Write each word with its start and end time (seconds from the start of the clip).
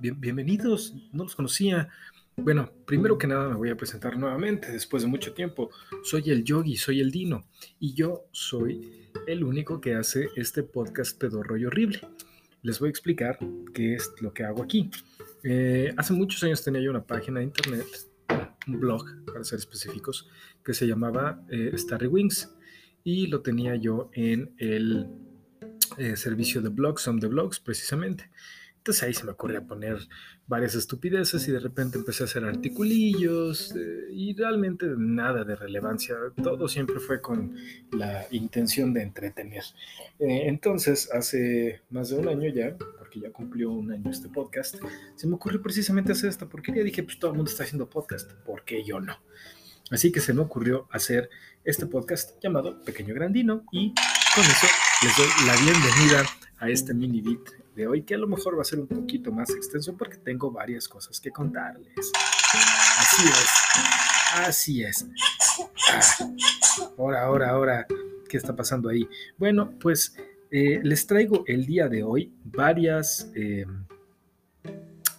bienvenidos, 0.00 0.94
no 1.12 1.24
los 1.24 1.34
conocía. 1.34 1.88
Bueno, 2.36 2.70
primero 2.86 3.16
que 3.16 3.26
nada 3.26 3.48
me 3.48 3.54
voy 3.54 3.70
a 3.70 3.76
presentar 3.76 4.18
nuevamente 4.18 4.70
después 4.70 5.02
de 5.02 5.08
mucho 5.08 5.32
tiempo. 5.32 5.70
Soy 6.02 6.30
el 6.30 6.44
Yogi, 6.44 6.76
soy 6.76 7.00
el 7.00 7.10
Dino 7.10 7.46
y 7.80 7.94
yo 7.94 8.26
soy 8.32 9.08
el 9.26 9.42
único 9.42 9.80
que 9.80 9.94
hace 9.94 10.28
este 10.36 10.62
podcast 10.62 11.18
pedorro 11.18 11.56
y 11.56 11.64
horrible. 11.64 12.00
Les 12.62 12.78
voy 12.78 12.88
a 12.88 12.90
explicar 12.90 13.38
qué 13.72 13.94
es 13.94 14.12
lo 14.20 14.34
que 14.34 14.44
hago 14.44 14.62
aquí. 14.62 14.90
Eh, 15.42 15.94
hace 15.96 16.12
muchos 16.12 16.42
años 16.42 16.62
tenía 16.62 16.82
yo 16.82 16.90
una 16.90 17.04
página 17.04 17.40
de 17.40 17.46
internet, 17.46 17.86
un 18.66 18.80
blog 18.80 19.04
para 19.24 19.44
ser 19.44 19.58
específicos, 19.58 20.28
que 20.64 20.74
se 20.74 20.86
llamaba 20.86 21.42
eh, 21.48 21.72
Starry 21.74 22.08
Wings 22.08 22.52
y 23.04 23.28
lo 23.28 23.40
tenía 23.40 23.76
yo 23.76 24.10
en 24.12 24.54
el 24.58 25.08
eh, 25.96 26.16
servicio 26.16 26.60
de 26.60 26.68
blogs, 26.68 27.06
on 27.08 27.20
the 27.20 27.28
blogs 27.28 27.60
precisamente. 27.60 28.30
Entonces 28.86 29.02
ahí 29.02 29.14
se 29.14 29.24
me 29.24 29.32
ocurrió 29.32 29.66
poner 29.66 29.98
varias 30.46 30.76
estupideces 30.76 31.48
y 31.48 31.50
de 31.50 31.58
repente 31.58 31.98
empecé 31.98 32.22
a 32.22 32.26
hacer 32.26 32.44
articulillos 32.44 33.74
eh, 33.74 34.12
y 34.12 34.32
realmente 34.36 34.86
nada 34.96 35.42
de 35.42 35.56
relevancia. 35.56 36.14
Todo 36.40 36.68
siempre 36.68 37.00
fue 37.00 37.20
con 37.20 37.56
la 37.90 38.28
intención 38.30 38.94
de 38.94 39.02
entretener. 39.02 39.64
Eh, 40.20 40.42
entonces, 40.44 41.10
hace 41.12 41.80
más 41.90 42.10
de 42.10 42.18
un 42.18 42.28
año 42.28 42.48
ya, 42.48 42.76
porque 42.96 43.18
ya 43.18 43.32
cumplió 43.32 43.72
un 43.72 43.90
año 43.90 44.08
este 44.08 44.28
podcast, 44.28 44.76
se 45.16 45.26
me 45.26 45.34
ocurrió 45.34 45.60
precisamente 45.60 46.12
hacer 46.12 46.30
esta 46.30 46.48
porquería. 46.48 46.84
Dije, 46.84 47.02
pues 47.02 47.18
todo 47.18 47.32
el 47.32 47.38
mundo 47.38 47.50
está 47.50 47.64
haciendo 47.64 47.90
podcast, 47.90 48.30
¿por 48.44 48.64
qué 48.64 48.84
yo 48.84 49.00
no? 49.00 49.18
Así 49.90 50.12
que 50.12 50.20
se 50.20 50.32
me 50.32 50.42
ocurrió 50.42 50.86
hacer 50.92 51.28
este 51.64 51.86
podcast 51.86 52.40
llamado 52.40 52.80
Pequeño 52.84 53.16
Grandino 53.16 53.64
y 53.72 53.92
con 54.32 54.44
eso 54.44 54.68
les 55.02 55.16
doy 55.16 55.26
la 55.44 55.56
bienvenida 55.56 56.24
a 56.58 56.70
este 56.70 56.94
mini 56.94 57.20
beat 57.20 57.65
de 57.76 57.86
hoy, 57.86 58.02
que 58.02 58.14
a 58.14 58.18
lo 58.18 58.26
mejor 58.26 58.56
va 58.56 58.62
a 58.62 58.64
ser 58.64 58.80
un 58.80 58.88
poquito 58.88 59.30
más 59.30 59.50
extenso 59.50 59.96
porque 59.96 60.16
tengo 60.16 60.50
varias 60.50 60.88
cosas 60.88 61.20
que 61.20 61.30
contarles. 61.30 62.10
Así 62.98 63.28
es, 63.28 63.50
así 64.34 64.82
es. 64.82 65.06
Ah, 65.92 66.00
ahora, 66.98 67.22
ahora, 67.22 67.50
ahora, 67.50 67.86
¿qué 68.28 68.36
está 68.38 68.56
pasando 68.56 68.88
ahí? 68.88 69.06
Bueno, 69.36 69.78
pues 69.78 70.16
eh, 70.50 70.80
les 70.82 71.06
traigo 71.06 71.44
el 71.46 71.66
día 71.66 71.88
de 71.88 72.02
hoy 72.02 72.32
varias... 72.44 73.30
Em, 73.34 73.86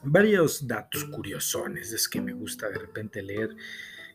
varios 0.03 0.65
datos 0.65 1.03
curiosones, 1.05 1.91
es 1.91 2.07
que 2.07 2.21
me 2.21 2.33
gusta 2.33 2.69
de 2.69 2.77
repente 2.77 3.21
leer, 3.21 3.55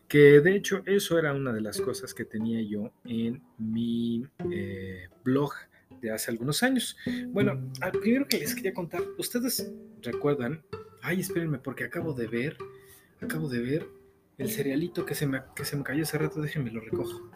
que 0.07 0.41
de 0.41 0.55
hecho 0.55 0.81
eso 0.85 1.19
era 1.19 1.33
una 1.33 1.53
de 1.53 1.61
las 1.61 1.79
cosas 1.79 2.13
que 2.13 2.25
tenía 2.25 2.61
yo 2.61 2.91
en 3.05 3.43
mi 3.57 4.25
eh, 4.51 5.07
blog 5.23 5.53
hace 6.11 6.31
algunos 6.31 6.63
años. 6.63 6.97
Bueno, 7.27 7.71
al 7.81 7.91
primero 7.91 8.27
que 8.27 8.39
les 8.39 8.55
quería 8.55 8.73
contar, 8.73 9.01
ustedes 9.17 9.71
recuerdan, 10.01 10.63
ay, 11.01 11.19
espérenme, 11.21 11.59
porque 11.59 11.83
acabo 11.83 12.13
de 12.13 12.27
ver, 12.27 12.57
acabo 13.21 13.49
de 13.49 13.59
ver 13.59 13.87
el 14.37 14.49
cerealito 14.49 15.05
que 15.05 15.15
se 15.15 15.27
me, 15.27 15.41
que 15.55 15.65
se 15.65 15.77
me 15.77 15.83
cayó 15.83 16.03
hace 16.03 16.17
rato, 16.17 16.41
déjenme 16.41 16.71
lo 16.71 16.81
recojo. 16.81 17.29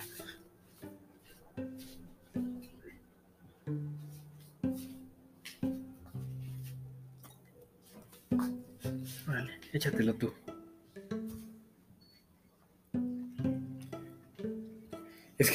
Vale, 9.28 9.60
échatelo 9.74 10.14
tú. 10.16 10.34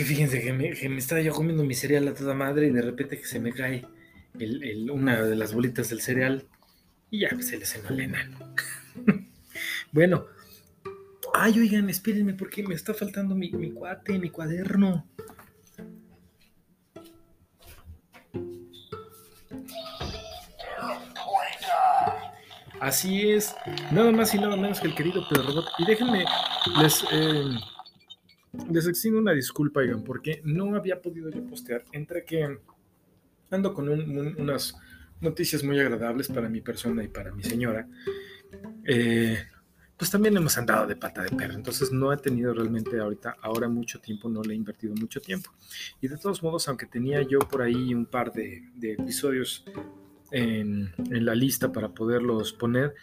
Que 0.02 0.08
fíjense 0.08 0.40
que 0.40 0.52
me, 0.52 0.98
estaba 0.98 1.20
yo 1.20 1.32
comiendo 1.32 1.62
mi 1.62 1.74
cereal 1.74 2.08
a 2.08 2.14
toda 2.14 2.34
madre 2.34 2.66
y 2.66 2.70
de 2.70 2.82
repente 2.82 3.18
que 3.18 3.24
se 3.24 3.38
me 3.38 3.52
cae 3.52 3.86
una 4.90 5.22
de 5.22 5.36
las 5.36 5.54
bolitas 5.54 5.90
del 5.90 6.00
cereal 6.00 6.44
y 7.08 7.20
ya 7.20 7.30
se 7.40 7.56
le 7.56 7.66
cenó 7.66 7.90
el 7.90 8.00
enano. 8.00 8.54
bueno, 9.92 10.26
ay, 11.34 11.60
oigan, 11.60 11.88
espérenme 11.88 12.34
porque 12.34 12.64
me 12.64 12.74
está 12.74 12.94
faltando 12.94 13.36
mi, 13.36 13.52
mi 13.52 13.70
cuate, 13.70 14.18
mi 14.18 14.30
cuaderno. 14.30 15.06
Así 22.80 23.30
es, 23.30 23.54
nada 23.92 24.10
más 24.10 24.34
y 24.34 24.38
nada 24.38 24.56
menos 24.56 24.80
que 24.80 24.88
el 24.88 24.96
querido 24.96 25.22
Pedro 25.28 25.44
Robot. 25.44 25.66
Y 25.78 25.84
déjenme, 25.84 26.24
les, 26.80 27.04
eh, 27.12 27.44
les 28.70 28.86
exijo 28.86 29.18
una 29.18 29.32
disculpa, 29.32 29.80
oigan, 29.80 30.04
porque 30.04 30.42
no 30.44 30.74
había 30.76 31.00
podido 31.00 31.30
yo 31.30 31.44
postear 31.46 31.84
entre 31.92 32.24
que 32.24 32.58
ando 33.50 33.74
con 33.74 33.88
unas 33.88 34.74
noticias 35.20 35.62
muy 35.62 35.78
agradables 35.78 36.28
para 36.28 36.48
mi 36.48 36.60
persona 36.60 37.02
y 37.04 37.08
para 37.08 37.32
mi 37.32 37.42
señora. 37.42 37.88
Eh, 38.84 39.38
pues 39.96 40.10
también 40.10 40.36
hemos 40.36 40.58
andado 40.58 40.86
de 40.86 40.96
pata 40.96 41.22
de 41.22 41.30
perro, 41.30 41.54
entonces 41.54 41.92
no 41.92 42.12
he 42.12 42.16
tenido 42.16 42.52
realmente 42.52 42.98
ahorita, 42.98 43.36
ahora 43.40 43.68
mucho 43.68 44.00
tiempo, 44.00 44.28
no 44.28 44.42
le 44.42 44.52
he 44.52 44.56
invertido 44.56 44.94
mucho 44.94 45.20
tiempo. 45.20 45.52
Y 46.00 46.08
de 46.08 46.18
todos 46.18 46.42
modos, 46.42 46.66
aunque 46.68 46.86
tenía 46.86 47.22
yo 47.22 47.38
por 47.38 47.62
ahí 47.62 47.94
un 47.94 48.06
par 48.06 48.32
de, 48.32 48.64
episodios 48.82 49.64
en, 50.32 50.92
en, 50.98 51.24
la 51.24 51.34
lista 51.34 51.70
para 51.70 51.90
poderlos 51.90 52.52
poner, 52.52 52.94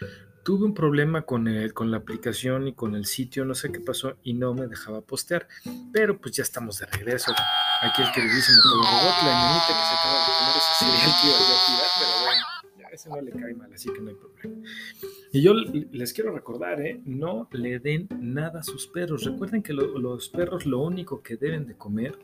tuve 0.50 0.66
un 0.66 0.74
problema 0.74 1.22
con, 1.28 1.48
con 1.76 1.92
la 1.92 1.98
aplicación 1.98 2.68
y 2.68 2.74
con 2.74 2.96
el 2.96 3.06
sitio, 3.06 3.46
no 3.46 3.54
sé 3.54 3.72
qué 3.72 3.80
pasó 3.80 4.18
y 4.24 4.34
no 4.34 4.56
me 4.56 4.66
dejaba 4.66 5.02
postear. 5.02 5.48
Pero 5.94 6.20
pues 6.20 6.36
ya 6.38 6.42
estamos 6.42 6.80
de 6.80 6.88
regreso. 6.88 7.32
Aquí 7.84 8.02
el 8.02 8.12
queridísimo 8.12 8.58
Robot, 8.64 9.16
la 9.26 9.44
niñita 9.46 9.68
que 9.68 9.86
se 9.86 9.94
acaba 9.94 10.18
de 10.18 10.32
comer 10.40 10.56
ese 10.58 10.74
cereal 10.80 11.12
que 11.22 11.28
iba 11.28 11.38
a 11.38 11.66
tirar, 11.68 11.92
pero 12.00 12.12
bueno, 12.26 12.46
ya 12.80 12.88
ese 12.88 13.10
no 13.10 13.22
le 13.22 13.32
cae 13.32 13.54
mal, 13.54 13.72
así 13.72 13.94
que 13.94 14.02
no 14.02 14.10
hay 14.10 14.16
problema. 14.16 14.68
Y 15.32 15.42
yo 15.44 15.54
les 15.54 16.14
quiero 16.14 16.34
recordar, 16.34 16.82
¿eh? 16.82 17.00
no 17.06 17.48
le 17.52 17.78
den 17.78 18.08
nada 18.20 18.62
a 18.62 18.64
sus 18.64 18.88
perros. 18.88 19.26
Recuerden 19.26 19.62
que 19.62 19.74
los 19.74 20.30
perros 20.30 20.66
lo 20.66 20.80
único 20.80 21.22
que 21.22 21.38
deben 21.38 21.68
de 21.68 21.76
comer 21.76 22.18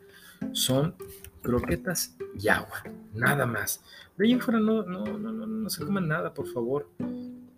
son 0.52 0.96
croquetas 1.44 2.18
y 2.40 2.48
agua, 2.48 2.82
nada 3.14 3.46
más. 3.46 3.84
De 4.18 4.26
ahí 4.26 4.32
en 4.32 4.42
fuera 4.42 4.60
no, 4.60 4.82
no, 4.82 5.06
no, 5.06 5.32
no, 5.32 5.46
no 5.46 5.70
se 5.70 5.86
coman 5.86 6.08
nada, 6.08 6.34
por 6.34 6.48
favor. 6.48 6.90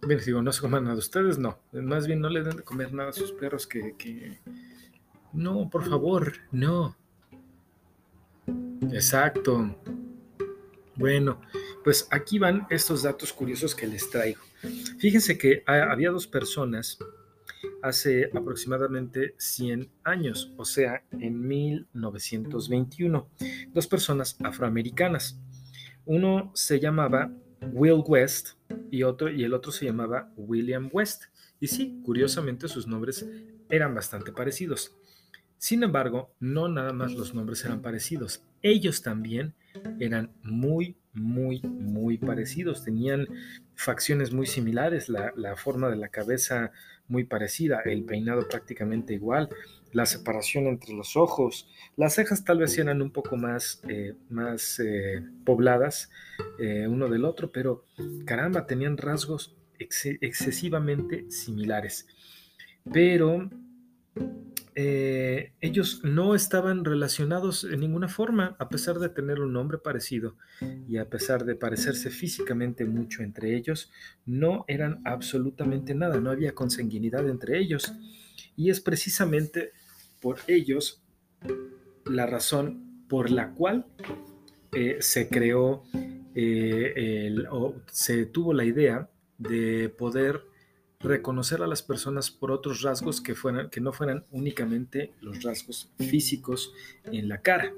Bien, 0.08 0.22
digo, 0.26 0.42
no 0.42 0.54
se 0.54 0.62
coman 0.62 0.86
nada. 0.86 0.96
Ustedes 0.96 1.38
no. 1.38 1.60
Más 1.74 2.08
bien 2.08 2.22
no 2.22 2.30
le 2.30 2.42
den 2.42 2.56
de 2.56 2.64
comer 2.64 2.94
nada 2.94 3.10
a 3.10 3.14
sus 3.14 3.34
perros 3.34 3.68
que, 3.68 3.94
que... 3.98 4.40
No, 5.34 5.70
por 5.70 5.84
favor, 5.84 6.32
no. 6.54 6.96
Exacto. 8.90 9.76
Bueno, 10.96 11.42
pues 11.84 12.08
aquí 12.10 12.40
van 12.40 12.66
estos 12.70 13.04
datos 13.04 13.34
curiosos 13.34 13.76
que 13.76 13.86
les 13.86 14.10
traigo. 14.10 14.42
Fíjense 14.98 15.38
que 15.38 15.64
había 15.68 16.12
dos 16.12 16.26
personas 16.26 16.98
hace 17.82 18.30
aproximadamente 18.34 19.36
100 19.38 19.92
años, 20.06 20.54
o 20.56 20.64
sea, 20.64 21.04
en 21.12 21.46
1921, 21.46 23.30
dos 23.74 23.88
personas 23.88 24.38
afroamericanas. 24.42 25.38
Uno 26.06 26.52
se 26.56 26.80
llamaba 26.80 27.30
Will 27.72 28.04
West 28.06 28.50
y, 28.92 29.04
otro, 29.04 29.30
y 29.30 29.44
el 29.44 29.54
otro 29.54 29.72
se 29.72 29.86
llamaba 29.86 30.32
William 30.36 30.90
West. 30.92 31.26
Y 31.60 31.68
sí, 31.68 32.02
curiosamente 32.04 32.68
sus 32.68 32.88
nombres 32.88 33.28
eran 33.70 33.96
bastante 33.96 34.32
parecidos. 34.32 34.96
Sin 35.58 35.82
embargo, 35.84 36.36
no 36.40 36.68
nada 36.68 36.94
más 36.94 37.14
los 37.14 37.34
nombres 37.34 37.66
eran 37.66 37.82
parecidos, 37.82 38.44
ellos 38.62 39.02
también 39.02 39.56
eran 40.00 40.32
muy, 40.44 40.98
muy, 41.14 41.62
muy 41.62 42.20
parecidos, 42.20 42.84
tenían 42.84 43.28
facciones 43.74 44.32
muy 44.32 44.46
similares, 44.46 45.10
la, 45.10 45.34
la 45.36 45.56
forma 45.56 45.90
de 45.90 45.96
la 45.96 46.10
cabeza 46.10 46.72
muy 47.08 47.24
parecida, 47.24 47.82
el 47.86 48.04
peinado 48.04 48.48
prácticamente 48.48 49.14
igual, 49.14 49.50
la 49.94 50.06
separación 50.06 50.68
entre 50.68 50.94
los 50.94 51.16
ojos. 51.16 51.70
Las 51.96 52.16
cejas 52.16 52.44
tal 52.44 52.60
vez 52.60 52.78
eran 52.78 53.02
un 53.02 53.12
poco 53.12 53.38
más, 53.38 53.82
eh, 53.88 54.14
más 54.30 54.80
eh, 54.80 55.24
pobladas 55.46 56.10
eh, 56.60 56.88
uno 56.88 57.08
del 57.08 57.26
otro, 57.26 57.52
pero 57.52 57.86
caramba, 58.26 58.66
tenían 58.68 58.98
rasgos 58.98 59.56
excesivamente 59.80 61.30
similares. 61.30 62.08
Pero 62.92 63.50
eh, 64.80 65.54
ellos 65.60 66.02
no 66.04 66.36
estaban 66.36 66.86
relacionados 66.86 67.64
en 67.64 67.80
ninguna 67.80 68.10
forma, 68.10 68.56
a 68.60 68.70
pesar 68.70 69.00
de 69.00 69.10
tener 69.10 69.40
un 69.40 69.52
nombre 69.52 69.80
parecido 69.80 70.38
y 70.88 70.98
a 70.98 71.10
pesar 71.10 71.46
de 71.46 71.56
parecerse 71.56 72.12
físicamente 72.12 72.86
mucho 72.86 73.24
entre 73.24 73.56
ellos, 73.56 73.92
no 74.28 74.66
eran 74.68 75.02
absolutamente 75.04 75.96
nada, 75.96 76.20
no 76.20 76.30
había 76.30 76.54
consanguinidad 76.54 77.28
entre 77.28 77.58
ellos. 77.58 77.92
Y 78.56 78.70
es 78.70 78.80
precisamente 78.80 79.72
por 80.22 80.38
ellos 80.46 81.02
la 82.06 82.28
razón 82.28 83.04
por 83.10 83.32
la 83.32 83.56
cual 83.56 83.88
eh, 84.74 84.98
se 85.00 85.28
creó 85.28 85.86
eh, 86.36 87.34
o 87.50 87.74
se 87.92 88.28
tuvo 88.28 88.54
la 88.54 88.64
idea 88.64 89.10
de 89.40 89.90
poder 89.90 90.44
reconocer 91.00 91.62
a 91.62 91.68
las 91.68 91.84
personas 91.84 92.32
por 92.32 92.52
otros 92.52 92.82
rasgos 92.82 93.22
que, 93.22 93.36
fueran, 93.36 93.70
que 93.70 93.80
no 93.80 93.94
fueran 93.94 94.26
únicamente 94.32 95.14
los 95.22 95.44
rasgos 95.44 95.92
físicos 95.98 96.74
en 97.06 97.30
la 97.30 97.42
cara. 97.42 97.74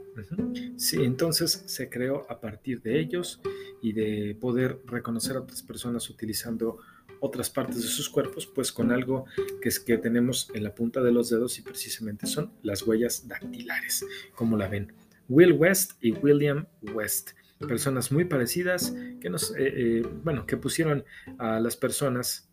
Sí, 0.77 1.04
entonces 1.04 1.63
se 1.66 1.89
creó 1.89 2.25
a 2.30 2.39
partir 2.39 2.81
de 2.81 3.00
ellos 3.00 3.42
y 3.81 3.94
de 3.94 4.38
poder 4.39 4.81
reconocer 4.86 5.36
a 5.36 5.42
otras 5.42 5.62
personas 5.63 6.10
utilizando 6.10 6.77
otras 7.21 7.50
partes 7.50 7.81
de 7.81 7.89
sus 7.89 8.10
cuerpos, 8.10 8.48
pues 8.48 8.71
con 8.71 8.92
algo 8.92 9.25
que 9.62 9.68
es 9.68 9.80
que 9.80 9.98
tenemos 9.98 10.50
en 10.54 10.63
la 10.63 10.74
punta 10.74 11.01
de 11.01 11.12
los 11.12 11.30
dedos 11.30 11.57
y 11.60 11.62
precisamente 11.62 12.27
son 12.27 12.54
las 12.63 12.83
huellas 12.83 13.27
dactilares, 13.27 14.06
como 14.36 14.56
la 14.56 14.69
ven. 14.69 14.94
Will 15.27 15.51
West 15.51 15.94
y 16.01 16.13
William 16.13 16.66
West, 16.94 17.31
personas 17.60 18.12
muy 18.12 18.25
parecidas 18.25 18.94
que 19.19 19.30
nos, 19.30 19.51
eh, 19.51 19.57
eh, 19.60 20.10
bueno, 20.24 20.45
que 20.45 20.56
pusieron 20.56 21.04
a 21.38 21.60
las 21.60 21.75
personas 21.75 22.50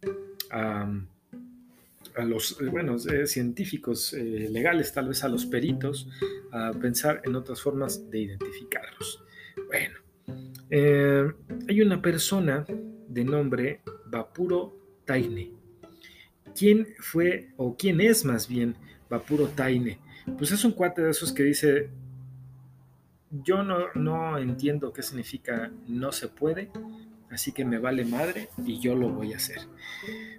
a, 0.51 0.91
los 2.25 2.61
eh, 2.61 2.67
bueno, 2.67 2.97
eh, 2.97 3.27
científicos 3.27 4.13
eh, 4.15 4.49
legales, 4.51 4.93
tal 4.93 5.09
vez 5.09 5.23
a 5.25 5.29
los 5.29 5.47
peritos, 5.47 6.09
a 6.53 6.73
pensar 6.73 7.21
en 7.25 7.35
otras 7.37 7.61
formas 7.61 8.11
de 8.11 8.21
identificarlos. 8.21 9.23
Bueno, 9.67 9.99
hay 11.69 11.81
una 11.81 12.01
persona 12.01 12.65
de 13.09 13.25
nombre 13.25 13.81
Vapuro 14.07 14.77
Taine. 15.05 15.53
¿Quién 16.55 16.89
fue 16.99 17.51
o 17.57 17.77
quién 17.77 18.01
es 18.01 18.25
más 18.25 18.49
bien 18.49 18.75
Vapuro 19.09 19.49
Taine? 19.49 19.99
Pues 20.39 20.51
es 20.53 20.65
un 20.65 20.73
cuate 20.73 21.03
de 21.03 21.11
esos 21.11 21.33
que 21.33 21.43
dice, 21.45 21.91
yo 23.31 23.63
no, 23.63 23.93
no 23.95 24.39
entiendo 24.39 24.93
qué 24.93 25.03
significa 25.03 25.71
no 25.87 26.13
se 26.13 26.29
puede, 26.29 26.71
así 27.37 27.53
que 27.53 27.67
me 27.67 27.79
vale 27.79 28.07
madre 28.07 28.49
y 28.65 28.81
yo 28.81 28.95
lo 28.95 29.11
voy 29.11 29.35
a 29.35 29.37
hacer. 29.37 29.59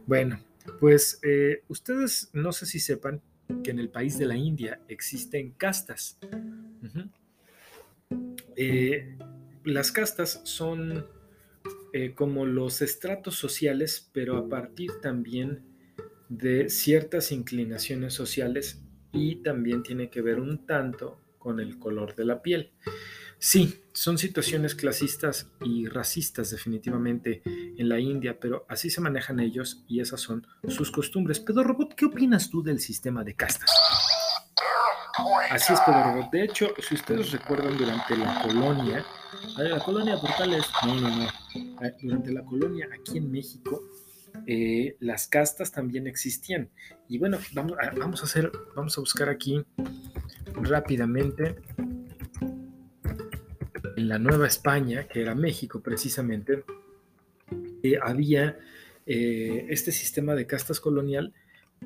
Bueno, 0.08 0.40
pues 0.80 1.20
eh, 1.22 1.62
ustedes 1.68 2.32
no 2.34 2.52
sé 2.52 2.66
si 2.66 2.80
sepan 2.80 3.22
que 3.64 3.70
en 3.70 3.78
el 3.78 3.90
país 3.90 4.18
de 4.18 4.26
la 4.26 4.36
India 4.36 4.82
existen 4.88 5.52
castas. 5.52 6.18
Eh, 8.56 9.16
las 9.64 9.92
castas 9.92 10.42
son 10.44 11.06
eh, 11.94 12.16
como 12.16 12.48
los 12.48 12.82
estratos 12.82 13.36
sociales, 13.36 14.10
pero 14.12 14.36
a 14.38 14.50
partir 14.50 14.90
también 15.00 15.62
de 16.30 16.68
ciertas 16.70 17.32
inclinaciones 17.32 18.16
sociales 18.16 18.82
y 19.14 19.44
también 19.44 19.84
tiene 19.84 20.10
que 20.10 20.24
ver 20.24 20.40
un 20.40 20.66
tanto 20.66 21.22
con 21.38 21.60
el 21.60 21.78
color 21.78 22.16
de 22.16 22.26
la 22.26 22.42
piel. 22.42 22.72
Sí, 23.40 23.84
son 23.94 24.18
situaciones 24.18 24.74
clasistas 24.74 25.48
y 25.64 25.88
racistas 25.88 26.50
definitivamente 26.50 27.42
en 27.46 27.88
la 27.88 28.00
India, 28.00 28.40
pero 28.40 28.66
así 28.68 28.90
se 28.90 29.00
manejan 29.00 29.40
ellos 29.40 29.84
y 29.88 30.00
esas 30.00 30.22
son 30.22 30.48
sus 30.68 30.92
costumbres. 30.92 31.40
Pedro 31.40 31.64
Robot, 31.64 31.94
¿qué 31.96 32.06
opinas 32.06 32.50
tú 32.50 32.64
del 32.64 32.80
sistema 32.80 33.24
de 33.24 33.36
castas? 33.36 33.72
Así 35.52 35.74
es, 35.74 35.80
Pedro 35.82 36.04
Robot. 36.04 36.32
De 36.32 36.44
hecho, 36.44 36.74
si 36.80 36.96
ustedes 36.96 37.32
recuerdan 37.32 37.78
durante 37.78 38.18
la 38.18 38.42
colonia, 38.42 39.06
la 39.58 39.80
colonia 39.80 40.20
Portales, 40.20 40.66
no, 40.86 40.96
no, 40.96 41.10
no, 41.10 41.28
durante 42.02 42.32
la 42.32 42.44
colonia 42.44 42.88
aquí 42.92 43.20
en 43.20 43.32
México, 43.32 43.84
eh, 44.48 44.96
las 45.00 45.28
castas 45.28 45.72
también 45.72 46.08
existían. 46.08 46.70
Y 47.08 47.20
bueno, 47.20 47.38
vamos 47.54 48.22
a 48.22 48.26
hacer, 48.26 48.52
vamos 48.76 48.98
a 48.98 49.02
buscar 49.02 49.30
aquí 49.30 49.64
rápidamente 50.54 51.56
en 53.98 54.08
la 54.08 54.20
Nueva 54.20 54.46
España, 54.46 55.08
que 55.08 55.22
era 55.22 55.34
México 55.34 55.82
precisamente, 55.82 56.64
eh, 57.82 57.98
había 58.02 58.60
eh, 59.08 59.66
este 59.70 59.92
sistema 59.92 60.36
de 60.36 60.46
castas 60.46 60.80
colonial 60.80 61.34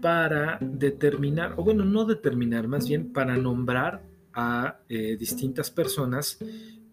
para 0.02 0.58
determinar, 0.60 1.54
o 1.56 1.63
bueno, 1.63 1.86
no 1.86 2.06
determinar, 2.06 2.68
más 2.68 2.88
bien 2.88 3.13
para 3.13 3.38
nombrar 3.38 4.04
a 4.34 4.81
eh, 4.90 5.16
distintas 5.18 5.72
personas 5.72 6.38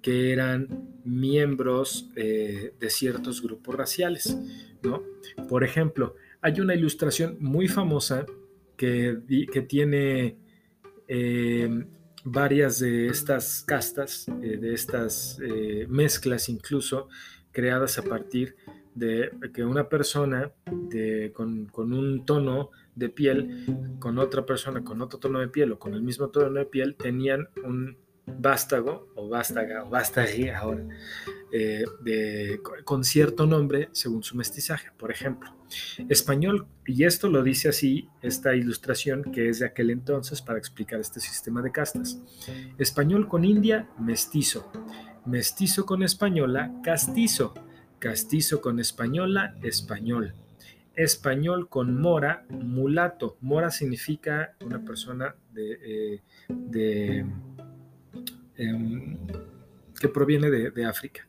que 0.03 0.33
eran 0.33 0.89
miembros 1.05 2.09
de 2.15 2.89
ciertos 2.89 3.43
grupos 3.43 3.75
raciales, 3.75 4.39
¿no? 4.83 5.03
Por 5.49 5.65
ejemplo, 5.65 6.15
hay 6.41 6.61
una 6.61 6.77
ilustración 6.77 7.37
muy 7.41 7.67
famosa 7.67 8.25
que, 8.77 9.19
que 9.53 9.63
tiene 9.63 10.37
varias 12.31 12.79
de 12.79 13.09
estas 13.09 13.63
castas, 13.67 14.27
eh, 14.43 14.57
de 14.57 14.75
estas 14.75 15.39
eh, 15.43 15.87
mezclas 15.89 16.49
incluso, 16.49 17.09
creadas 17.53 17.99
a 17.99 18.03
partir 18.03 18.57
de 18.95 19.31
que 19.55 19.65
una 19.65 19.89
persona 19.89 20.53
con, 21.33 21.71
un 21.93 22.25
tono 22.27 22.71
de 22.97 23.09
piel, 23.09 23.65
con 24.01 24.19
otra 24.19 24.45
persona 24.45 24.83
con 24.83 25.01
otro 25.03 25.21
tono 25.21 25.39
de 25.39 25.49
piel 25.49 25.73
o 25.73 25.79
con 25.79 25.95
el 25.95 26.03
mismo 26.03 26.29
tono 26.29 26.51
de 26.51 26.65
piel, 26.65 26.97
tenían 26.97 27.49
un 27.65 27.97
vástago 28.27 29.09
o 29.15 29.29
vástaga 29.29 29.85
o 29.85 29.89
vástague 29.89 30.53
ahora, 30.53 30.85
eh, 31.53 31.85
con 32.85 33.05
cierto 33.05 33.47
nombre 33.47 33.89
según 33.93 34.23
su 34.23 34.37
mestizaje, 34.37 34.91
por 34.97 35.11
ejemplo. 35.11 35.59
Español, 36.09 36.67
y 36.87 37.05
esto 37.05 37.29
lo 37.29 37.43
dice 37.43 37.69
así 37.69 38.09
esta 38.23 38.55
ilustración 38.55 39.23
que 39.25 39.49
es 39.49 39.59
de 39.59 39.67
aquel 39.67 39.91
entonces 39.91 40.41
para 40.41 40.59
explicar 40.59 41.01
este 41.01 41.21
sistema 41.21 41.63
de 41.63 41.73
castas. 41.73 42.19
Español 42.79 43.29
con 43.29 43.45
India, 43.45 43.89
mestizo. 43.99 44.71
Mestizo 45.27 45.85
con 45.85 46.03
española, 46.03 46.73
castizo. 46.83 47.55
Castizo 47.99 48.61
con 48.61 48.81
española, 48.81 49.57
español. 49.63 50.35
Español 50.95 51.69
con 51.69 52.01
mora, 52.01 52.45
mulato. 52.49 53.37
Mora 53.41 53.71
significa 53.71 54.55
una 54.65 54.85
persona 54.85 55.35
de, 55.53 56.23
eh, 56.73 57.25
em, 58.57 59.17
que 60.01 60.09
proviene 60.09 60.51
de, 60.51 60.85
África. 60.85 61.28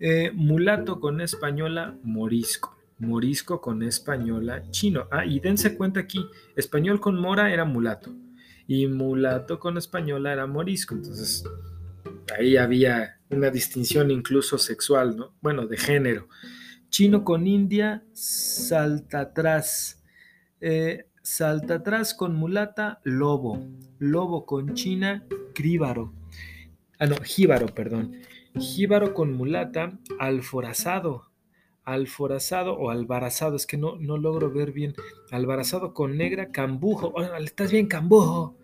Eh, 0.00 0.32
mulato 0.32 1.00
con 1.00 1.20
española, 1.20 1.96
morisco 2.02 2.74
morisco 2.98 3.60
con 3.60 3.82
española 3.82 4.62
chino. 4.70 5.08
Ah, 5.10 5.26
y 5.26 5.40
dense 5.40 5.76
cuenta 5.76 6.00
aquí, 6.00 6.26
español 6.56 7.00
con 7.00 7.20
mora 7.20 7.52
era 7.52 7.64
mulato 7.64 8.14
y 8.66 8.86
mulato 8.86 9.58
con 9.58 9.76
española 9.76 10.32
era 10.32 10.46
morisco. 10.46 10.94
Entonces, 10.94 11.44
ahí 12.36 12.56
había 12.56 13.20
una 13.30 13.50
distinción 13.50 14.10
incluso 14.10 14.58
sexual, 14.58 15.16
¿no? 15.16 15.34
Bueno, 15.40 15.66
de 15.66 15.76
género. 15.76 16.28
Chino 16.88 17.24
con 17.24 17.46
india, 17.46 18.04
salta 18.12 19.20
atrás. 19.20 20.02
Eh, 20.60 21.06
salta 21.22 21.74
atrás 21.74 22.14
con 22.14 22.34
mulata, 22.34 23.00
lobo. 23.02 23.66
Lobo 23.98 24.46
con 24.46 24.74
china, 24.74 25.26
críbaro. 25.54 26.14
Ah, 26.98 27.06
no, 27.06 27.16
jíbaro, 27.16 27.66
perdón. 27.66 28.16
Jíbaro 28.58 29.14
con 29.14 29.32
mulata, 29.32 29.98
alforazado 30.18 31.34
alforazado 31.84 32.74
o 32.74 32.90
albarazado, 32.90 33.56
es 33.56 33.66
que 33.66 33.76
no, 33.76 33.96
no 33.96 34.16
logro 34.16 34.50
ver 34.50 34.72
bien, 34.72 34.94
albarazado 35.30 35.92
con 35.94 36.16
negra, 36.16 36.50
cambujo, 36.50 37.14
estás 37.38 37.70
bien, 37.70 37.86
cambujo, 37.86 38.56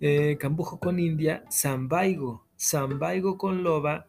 eh, 0.00 0.36
cambujo 0.38 0.78
con 0.78 0.98
india, 1.00 1.44
zambaigo, 1.50 2.46
zambaigo 2.58 3.36
con 3.38 3.64
loba, 3.64 4.06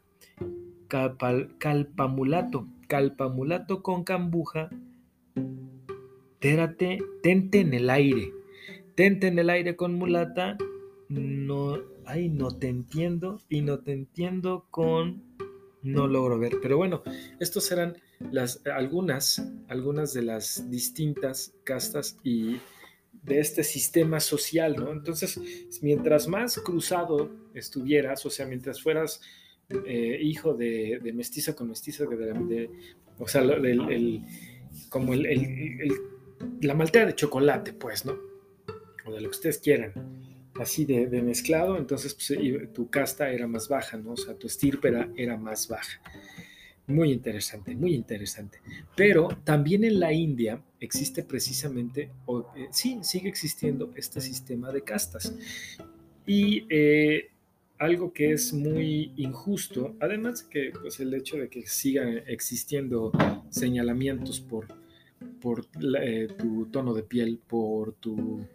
calpamulato, 0.87 2.67
calpamulato 2.87 3.81
con 3.81 4.03
cambuja, 4.03 4.69
térate, 6.39 6.99
tente 7.23 7.61
en 7.61 7.73
el 7.73 7.89
aire, 7.89 8.31
tente 8.95 9.27
en 9.27 9.39
el 9.39 9.49
aire 9.49 9.75
con 9.75 9.95
mulata, 9.95 10.57
no, 11.09 11.79
ay, 12.05 12.29
no 12.29 12.55
te 12.57 12.67
entiendo, 12.67 13.41
y 13.49 13.61
no 13.61 13.79
te 13.79 13.93
entiendo 13.93 14.67
con, 14.69 15.23
no 15.81 16.07
logro 16.07 16.37
ver, 16.39 16.57
pero 16.61 16.77
bueno, 16.77 17.03
estos 17.39 17.71
eran 17.71 17.97
las, 18.31 18.65
algunas, 18.67 19.43
algunas 19.67 20.13
de 20.13 20.21
las 20.21 20.69
distintas 20.69 21.53
castas 21.63 22.17
y 22.23 22.57
de 23.23 23.39
este 23.39 23.63
sistema 23.63 24.19
social, 24.19 24.75
¿no? 24.75 24.91
Entonces, 24.91 25.39
mientras 25.81 26.27
más 26.27 26.59
cruzado 26.59 27.31
estuvieras, 27.53 28.25
o 28.25 28.29
sea, 28.29 28.45
mientras 28.45 28.81
fueras 28.81 29.21
eh, 29.85 30.19
hijo 30.21 30.53
de, 30.53 30.99
mestiza 31.13 31.55
con 31.55 31.69
mestiza, 31.69 32.05
de, 32.05 32.69
o 33.17 33.27
sea, 33.27 33.43
como 34.89 35.13
el, 35.13 35.93
la 36.61 36.73
maltea 36.73 37.05
de 37.05 37.15
chocolate, 37.15 37.73
pues, 37.73 38.05
¿no? 38.05 38.17
o 39.05 39.13
de 39.13 39.21
lo 39.21 39.29
que 39.29 39.35
ustedes 39.35 39.59
quieran, 39.59 39.93
así 40.59 40.85
de, 40.85 41.07
mezclado, 41.21 41.77
entonces 41.77 42.13
pues, 42.13 42.39
tu 42.73 42.89
casta 42.89 43.31
era 43.31 43.47
más 43.47 43.67
baja, 43.67 43.97
¿no? 43.97 44.11
O 44.11 44.17
sea, 44.17 44.33
tu 44.35 44.47
estirpe 44.47 44.91
era, 45.15 45.37
más 45.37 45.67
baja. 45.67 46.01
Muy 46.87 47.11
interesante, 47.11 47.75
muy 47.75 47.93
interesante. 47.93 48.59
Pero 48.95 49.27
también 49.43 49.83
en 49.83 49.99
la 49.99 50.11
India 50.11 50.61
existe 50.79 51.23
precisamente, 51.23 52.11
eh, 52.27 52.67
sí, 52.71 52.99
sigue 53.03 53.29
existiendo 53.29 53.91
este 53.95 54.21
sistema 54.21 54.71
de 54.71 54.83
castas. 54.83 55.35
Y 56.25 56.65
eh, 56.69 57.29
algo 57.79 58.11
que 58.11 58.33
es 58.33 58.53
muy 58.53 59.13
injusto, 59.15 59.95
además 59.99 60.43
de 60.43 60.49
que 60.49 60.79
pues, 60.79 60.99
el 60.99 61.13
hecho 61.13 61.37
de 61.37 61.49
que 61.49 61.65
sigan 61.65 62.21
existiendo 62.27 63.11
señalamientos 63.49 64.41
por, 64.41 64.67
por 65.39 65.65
eh, 66.01 66.27
tu 66.37 66.65
tono 66.65 66.93
de 66.93 67.03
piel, 67.03 67.39
por, 67.47 67.93
tu, 67.93 68.45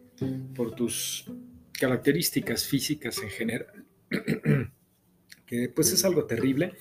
por 0.55 0.75
tus 0.75 1.27
características 1.79 2.67
físicas 2.67 3.19
en 3.23 3.31
general, 3.31 3.85
que 5.47 5.69
pues 5.69 5.93
es 5.93 6.05
algo 6.05 6.25
terrible. 6.27 6.73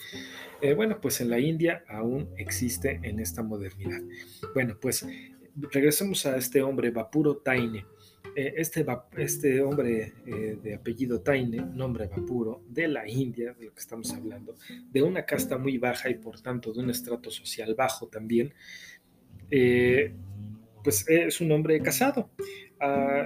Eh, 0.61 0.73
bueno, 0.73 1.01
pues 1.01 1.19
en 1.19 1.29
la 1.29 1.39
India 1.39 1.83
aún 1.89 2.29
existe 2.37 2.99
en 3.03 3.19
esta 3.19 3.43
modernidad. 3.43 4.01
Bueno, 4.53 4.77
pues 4.79 5.05
regresemos 5.55 6.25
a 6.25 6.37
este 6.37 6.61
hombre, 6.61 6.91
Vapuro 6.91 7.37
Taine. 7.37 7.85
Eh, 8.35 8.53
este, 8.57 8.85
este 9.17 9.61
hombre 9.61 10.13
eh, 10.25 10.57
de 10.63 10.73
apellido 10.73 11.21
Taine, 11.21 11.57
nombre 11.57 12.07
Vapuro, 12.07 12.63
de 12.69 12.87
la 12.87 13.07
India, 13.07 13.53
de 13.53 13.65
lo 13.65 13.73
que 13.73 13.79
estamos 13.79 14.11
hablando, 14.13 14.55
de 14.89 15.01
una 15.01 15.25
casta 15.25 15.57
muy 15.57 15.77
baja 15.77 16.09
y 16.09 16.15
por 16.15 16.39
tanto 16.39 16.71
de 16.71 16.79
un 16.79 16.89
estrato 16.89 17.29
social 17.29 17.75
bajo 17.75 18.07
también, 18.07 18.53
pues 20.83 21.05
es 21.07 21.41
un 21.41 21.51
hombre 21.51 21.79
casado. 21.81 22.29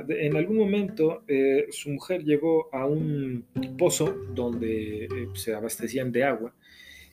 En 0.10 0.36
algún 0.36 0.58
momento 0.58 1.24
su 1.72 1.90
mujer 1.90 2.24
llegó 2.24 2.70
a 2.74 2.86
un 2.86 3.46
pozo 3.78 4.16
donde 4.34 5.08
se 5.34 5.56
abastecían 5.56 6.12
de 6.12 6.24
agua 6.24 6.54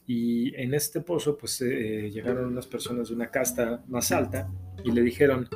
y 0.07 0.55
en 0.57 0.75
este 0.75 1.01
pozo 1.01 1.37
pues 1.39 1.61
llegaron 1.61 2.47
unas 2.47 2.67
personas 2.67 3.09
de 3.09 3.15
una 3.15 3.31
casta 3.31 3.83
más 3.89 4.13
alta 4.13 4.51
y 4.85 4.93
le 4.93 5.01
dijeron, 5.03 5.49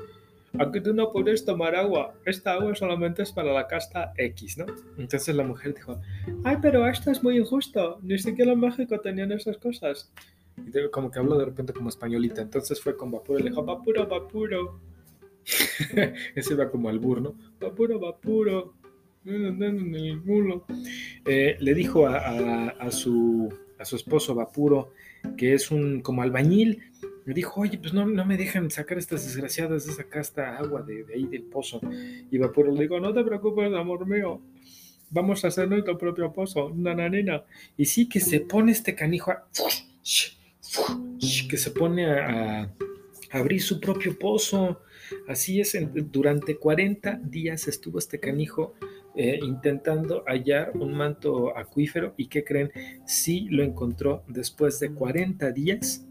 aquí 0.59 0.81
tú 0.81 0.95
no 0.95 1.13
puedes 1.13 1.45
tomar 1.45 1.75
agua, 1.75 2.15
esta 2.25 2.55
agua 2.55 2.75
solamente 2.75 3.23
es 3.23 3.33
para 3.33 3.53
la 3.53 3.67
casta 3.67 4.15
X, 4.17 4.57
¿no? 4.57 4.65
Entonces 4.97 5.35
la 5.35 5.45
mujer 5.45 5.75
dijo, 5.75 6.01
ay, 6.45 6.57
pero 6.63 6.89
esto 6.89 7.11
es 7.11 7.23
muy 7.23 7.37
injusto, 7.37 7.99
ni 8.03 8.19
siquiera 8.19 8.53
en 8.53 8.61
México 8.61 8.99
tenían 9.01 9.33
esas 9.33 9.59
cosas. 9.59 10.11
Y 10.57 10.89
como 10.91 11.11
que 11.11 11.19
habló 11.19 11.37
de 11.37 11.45
repente 11.45 11.75
como 11.75 11.91
españolita, 11.91 12.41
entonces 12.41 12.81
fue 12.81 12.97
con 12.97 13.11
Vapuro 13.11 13.39
le 13.39 13.51
dijo, 13.51 13.63
Vapuro, 13.63 14.07
Vapuro. 14.07 14.81
Ese 16.35 16.55
va 16.55 16.71
como 16.71 16.89
al 16.89 16.99
burro, 16.99 17.21
¿no? 17.21 17.35
Vapuro, 17.61 17.99
Vapuro. 17.99 18.75
Eh, 21.25 21.57
le 21.61 21.75
dijo 21.75 22.07
a, 22.07 22.69
a, 22.69 22.91
su, 22.91 23.53
a 23.79 23.85
su 23.85 23.97
esposo 23.97 24.35
Vapuro, 24.35 24.93
que 25.37 25.55
es 25.55 25.71
un 25.71 26.01
como 26.01 26.23
albañil, 26.23 26.83
me 27.27 27.35
dijo, 27.35 27.61
oye, 27.61 27.77
pues 27.77 27.93
no, 27.93 28.07
no 28.07 28.25
me 28.25 28.39
dejan 28.39 28.71
sacar 28.71 28.97
estas 28.97 29.25
desgraciadas 29.25 29.85
de 29.85 29.93
esa 29.93 30.05
casta 30.05 30.57
agua 30.57 30.81
de, 30.83 31.05
ahí 31.15 31.27
del 31.27 31.43
pozo. 31.43 31.79
Y 32.31 32.39
Vapuro 32.39 32.73
le 32.73 32.81
digo, 32.81 32.99
no 33.01 33.13
te 33.13 33.23
preocupes, 33.23 33.71
amor 33.75 34.07
mío, 34.07 34.41
vamos 35.11 35.45
a 35.45 35.49
hacer 35.49 35.69
nuestro 35.69 35.99
propio 35.99 36.33
pozo, 36.33 36.73
nananina. 36.75 37.45
Y 37.77 37.85
sí 37.85 38.09
que 38.09 38.21
se 38.21 38.41
pone 38.41 38.73
este 38.73 38.95
canijo 38.95 39.33
que 41.51 41.57
se 41.57 41.71
pone 41.71 42.07
a, 42.07 42.71
abrir 43.31 43.63
su 43.63 43.81
propio 43.81 44.19
pozo. 44.19 44.81
Así 45.27 45.61
es, 45.61 45.77
durante 46.11 46.57
40 46.57 47.21
días 47.25 47.69
estuvo 47.69 47.99
este 47.99 48.21
canijo 48.21 48.75
eh, 49.17 49.39
intentando 49.43 50.23
hallar 50.27 50.73
un 50.75 50.95
manto 50.95 51.57
acuífero 51.57 52.15
y 52.17 52.29
¿qué 52.29 52.45
creen? 52.45 52.71
Sí 53.07 53.49
lo 53.51 53.65
encontró 53.65 54.23
después 54.29 54.79
de 54.81 54.93
40 54.93 55.51
días 55.51 56.07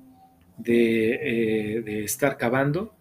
eh, 0.65 1.81
de, 1.85 2.03
estar 2.03 2.37
cavando 2.37 2.95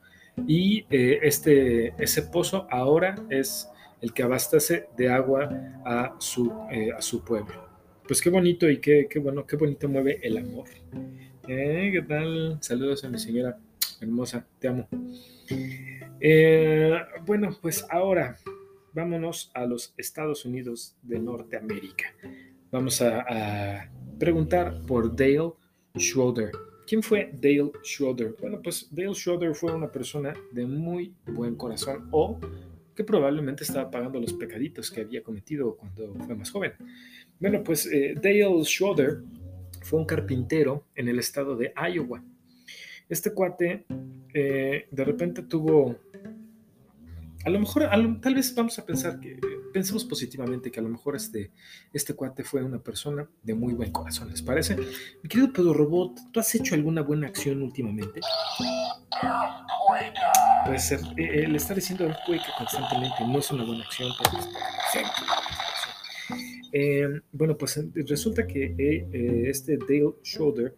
y 0.47 0.85
eh, 0.91 1.21
este, 1.23 1.95
ese 1.99 2.23
pozo 2.23 2.67
ahora 2.71 3.17
es 3.31 3.69
el 4.03 4.13
que 4.13 4.23
abastece 4.23 4.87
de 4.97 5.09
agua 5.09 5.49
a 5.85 6.15
su, 6.19 6.53
a 6.53 7.01
su 7.01 7.25
pueblo. 7.25 7.67
Pues 8.07 8.21
qué 8.21 8.29
bonito 8.31 8.71
y 8.71 8.79
qué, 8.79 9.09
qué 9.11 9.19
bueno, 9.19 9.47
qué 9.47 9.57
bonito 9.57 9.89
mueve 9.89 10.21
el 10.23 10.37
amor. 10.37 10.69
¿Qué 11.45 12.05
tal? 12.07 12.59
Saludos 12.61 13.03
a 13.05 13.09
mi 13.09 13.19
señora 13.19 13.59
hermosa, 14.01 14.47
te 14.59 14.69
amo. 14.69 14.89
bueno, 17.27 17.57
pues 17.61 17.85
ahora 17.91 18.37
vámonos 18.93 19.51
a 19.55 19.67
los 19.67 19.95
Estados 19.97 20.45
Unidos 20.45 20.97
de 21.03 21.19
Norteamérica. 21.19 22.07
Vamos 22.71 23.01
a, 23.03 23.25
a 23.29 23.91
preguntar 24.19 24.83
por 24.87 25.15
Dale 25.15 25.53
Schroeder. 25.99 26.51
¿Quién 26.87 27.03
fue 27.03 27.31
Dale 27.33 27.73
Schroeder? 27.83 28.37
Bueno, 28.41 28.61
pues 28.63 28.89
Dale 28.91 29.15
Schroeder 29.15 29.55
fue 29.55 29.75
una 29.75 29.91
persona 29.91 30.35
de 30.53 30.67
muy 30.67 31.15
buen 31.27 31.57
corazón 31.57 32.09
o 32.13 32.39
que 32.95 33.05
probablemente 33.05 33.65
estaba 33.65 33.91
pagando 33.91 34.19
los 34.19 34.33
pecaditos 34.33 34.91
que 34.91 35.03
había 35.03 35.23
cometido 35.23 35.77
cuando 35.77 36.15
fue 36.25 36.35
más 36.35 36.51
joven. 36.51 36.73
Bueno, 37.39 37.63
pues 37.63 37.87
eh, 37.93 38.15
Dale 38.21 38.65
Schroeder 38.65 39.19
fue 39.83 40.01
un 40.01 40.07
carpintero 40.07 40.87
en 40.95 41.09
el 41.09 41.19
estado 41.19 41.57
de 41.57 41.73
Iowa. 41.77 42.25
Este 43.09 43.33
cuate 43.33 43.87
eh, 44.35 44.89
de 44.91 45.05
repente 45.05 45.43
tuvo 45.43 45.97
a 47.47 47.51
lo 47.51 47.61
mejor, 47.61 47.89
tal 48.21 48.35
vez 48.35 48.53
vamos 48.57 48.77
a 48.81 48.85
pensar 48.85 49.21
que, 49.21 49.39
pensemos 49.73 50.05
positivamente 50.05 50.69
que 50.69 50.81
a 50.81 50.83
lo 50.83 50.89
mejor 50.89 51.15
este, 51.15 51.53
este 51.93 52.13
cuate 52.15 52.43
fue 52.43 52.65
una 52.65 52.81
persona 52.81 53.29
de 53.41 53.55
muy 53.55 53.73
buen 53.73 53.93
corazón, 53.93 54.31
¿les 54.31 54.43
parece? 54.43 54.75
Mi 55.23 55.29
querido 55.29 55.53
Pedro 55.53 55.73
Robot, 55.73 56.33
¿tú 56.33 56.41
has 56.41 56.53
hecho 56.57 56.75
alguna 56.75 57.03
buena 57.03 57.29
acción 57.29 57.63
últimamente? 57.63 58.21
Puede 60.65 60.79
ser, 60.81 60.99
eh, 61.17 61.45
el 61.45 61.55
estar 61.55 61.77
diciendo 61.77 62.09
que 62.27 62.41
constantemente 62.59 63.25
no 63.25 63.39
es 63.39 63.49
una 63.53 63.65
buena 63.65 63.85
acción, 63.85 64.11
pero 64.19 64.45
eh, 66.73 67.21
bueno, 67.31 67.57
pues 67.57 67.81
resulta 67.95 68.45
que 68.45 68.75
eh, 68.77 69.49
este 69.49 69.77
Dale 69.77 70.75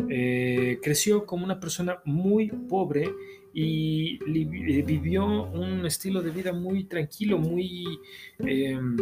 Schroeder 0.00 0.80
creció 0.80 1.26
como 1.26 1.44
una 1.44 1.60
persona 1.60 2.00
muy 2.04 2.48
pobre 2.48 3.08
y 3.52 4.18
eh, 4.24 4.82
vivió 4.82 5.24
un 5.50 5.84
estilo 5.86 6.22
de 6.22 6.30
vida 6.30 6.52
muy 6.52 6.84
tranquilo, 6.84 7.38
muy, 7.38 7.98
em, 8.38 8.96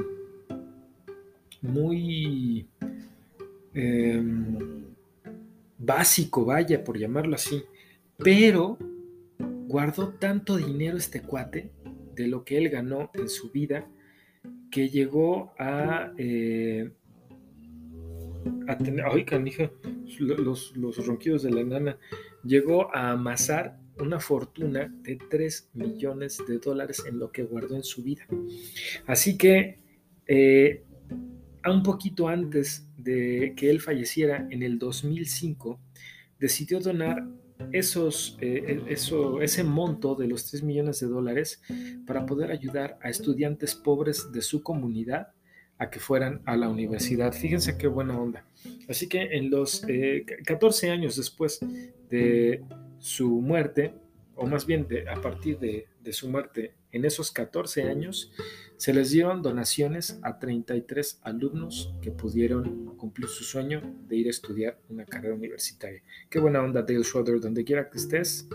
muy 1.62 2.67
em, 3.75 4.85
básico, 5.78 6.45
vaya, 6.45 6.83
por 6.83 6.99
llamarlo 6.99 7.35
así. 7.35 7.62
Pero 8.17 8.78
guardó 9.67 10.09
tanto 10.14 10.57
dinero 10.57 10.97
este 10.97 11.23
cuate 11.23 11.71
de 12.14 12.26
lo 12.26 12.45
que 12.45 12.59
él 12.59 12.69
ganó 12.71 13.11
en 13.14 13.28
su 13.28 13.50
vida 13.50 13.87
que 14.71 14.88
llegó 14.88 15.52
a, 15.59 16.12
eh, 16.19 16.90
a 18.66 18.76
tener, 18.78 19.04
ay, 19.07 19.25
canija, 19.25 19.71
los, 20.18 20.76
los 20.76 21.07
ronquidos 21.07 21.42
de 21.42 21.50
la 21.50 21.64
nana, 21.64 21.99
llegó 22.45 22.95
a 22.95 23.11
amasar 23.11 23.78
una 24.00 24.21
fortuna 24.21 24.92
de 25.02 25.18
3 25.30 25.71
millones 25.75 26.38
de 26.47 26.59
dólares 26.59 27.02
en 27.07 27.18
lo 27.18 27.30
que 27.33 27.42
guardó 27.42 27.76
en 27.76 27.85
su 27.85 28.02
vida. 28.02 28.26
Así 29.07 29.37
que, 29.37 29.78
eh, 30.26 30.85
un 31.64 31.83
poquito 31.83 32.28
antes 32.28 32.88
de 32.97 33.54
que 33.57 33.71
él 33.71 33.80
falleciera, 33.80 34.47
en 34.50 34.62
el 34.62 34.78
2005, 34.78 35.80
decidió 36.38 36.80
donar 36.80 37.26
esos, 37.73 38.38
eh, 38.40 38.83
eso, 38.88 39.42
ese 39.42 39.64
monto 39.64 40.14
de 40.14 40.28
los 40.28 40.49
3 40.50 40.62
millones 40.62 41.00
de 41.00 41.09
dólares 41.09 41.61
para 42.07 42.25
poder 42.25 42.52
ayudar 42.52 42.99
a 43.02 43.11
estudiantes 43.11 43.75
pobres 43.75 44.30
de 44.33 44.42
su 44.42 44.62
comunidad 44.62 45.28
a 45.78 45.90
que 45.90 46.00
fueran 46.00 46.42
a 46.44 46.56
la 46.56 46.68
universidad. 46.68 47.32
Fíjense 47.32 47.78
qué 47.78 47.87
buena 47.87 48.18
onda. 48.18 48.44
Así 48.88 49.08
que 49.08 49.23
en 49.37 49.50
los 49.50 49.85
14 50.44 50.87
eh, 50.87 50.90
años 50.90 51.16
después 51.16 51.61
de 52.11 52.64
su 52.99 53.28
muerte, 53.40 53.94
o 54.35 54.47
más 54.47 54.66
bien 54.66 54.87
de, 54.88 55.08
a 55.08 55.20
partir 55.20 55.58
de, 55.58 55.87
su 56.11 56.28
muerte, 56.30 56.73
en 56.90 57.04
esos 57.04 57.30
14 57.30 57.82
años, 57.82 58.32
se 58.78 58.94
les 58.94 59.11
dieron 59.11 59.42
donaciones 59.42 60.18
a 60.23 60.38
33 60.38 61.20
alumnos 61.23 61.92
que 62.00 62.11
pudieron 62.11 62.97
cumplir 62.97 63.28
su 63.28 63.44
sueño 63.44 63.82
de 64.08 64.16
ir 64.16 64.26
a 64.26 64.30
estudiar 64.30 64.78
una 64.88 65.04
carrera 65.04 65.35
universitaria. 65.35 66.02
Qué 66.30 66.38
buena 66.38 66.62
onda, 66.62 66.82
Dale 66.82 67.04
Schroeder, 67.04 67.40
donde 67.40 67.62
quiera 67.62 67.90
que 67.90 67.99
estés. 67.99 68.49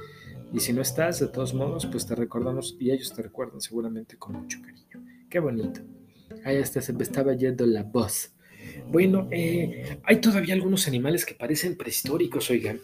Y 0.51 0.59
si 0.61 0.73
no 0.73 0.81
estás, 0.81 1.19
de 1.19 1.27
todos 1.27 1.53
modos, 1.53 1.85
pues 1.85 2.07
te 2.07 2.15
recordamos 2.15 2.75
y 2.79 2.89
ellos 2.89 3.13
te 3.13 3.21
recuerdan 3.21 3.61
seguramente 3.61 4.17
con 4.17 4.33
mucho 4.33 4.59
cariño. 4.61 5.05
Qué 5.29 5.39
bonito. 5.39 5.81
Ahí 6.43 6.57
hasta 6.57 6.81
se 6.81 6.93
me 6.93 7.03
estaba 7.03 7.33
yendo 7.33 7.65
la 7.65 7.83
voz. 7.83 8.33
Bueno, 8.87 9.27
eh, 9.31 9.99
hay 10.03 10.21
todavía 10.21 10.53
algunos 10.53 10.87
animales 10.87 11.25
que 11.25 11.35
parecen 11.35 11.77
prehistóricos, 11.77 12.49
oigan. 12.49 12.79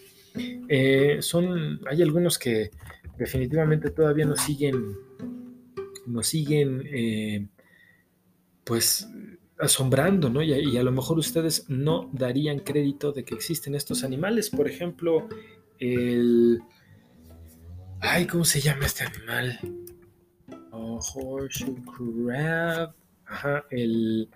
Eh, 0.68 1.18
son, 1.22 1.80
hay 1.88 2.02
algunos 2.02 2.38
que 2.38 2.72
definitivamente 3.18 3.92
todavía 3.92 4.26
no 4.26 4.36
siguen, 4.36 4.96
nos 6.06 6.28
siguen, 6.28 6.84
eh, 6.86 7.48
pues, 8.64 9.08
asombrando, 9.60 10.30
¿no? 10.30 10.42
Y, 10.42 10.78
a 10.78 10.84
lo 10.84 10.92
mejor 10.92 11.20
ustedes 11.20 11.66
no 11.70 12.10
darían 12.14 12.60
crédito 12.60 13.12
de 13.12 13.26
que 13.26 13.36
existen 13.36 13.76
estos 13.76 14.04
animales. 14.04 14.50
Por 14.50 14.68
ejemplo, 14.68 15.28
el... 15.80 16.62
Ay, 18.00 18.26
¿cómo 18.26 18.46
se 18.46 18.62
llama 18.62 18.86
este 18.86 19.04
animal? 19.04 19.60
Oh, 20.72 21.00
horseshoe 21.14 21.76
crab. 21.84 22.94
Ajá, 23.30 23.66
el... 23.70 24.28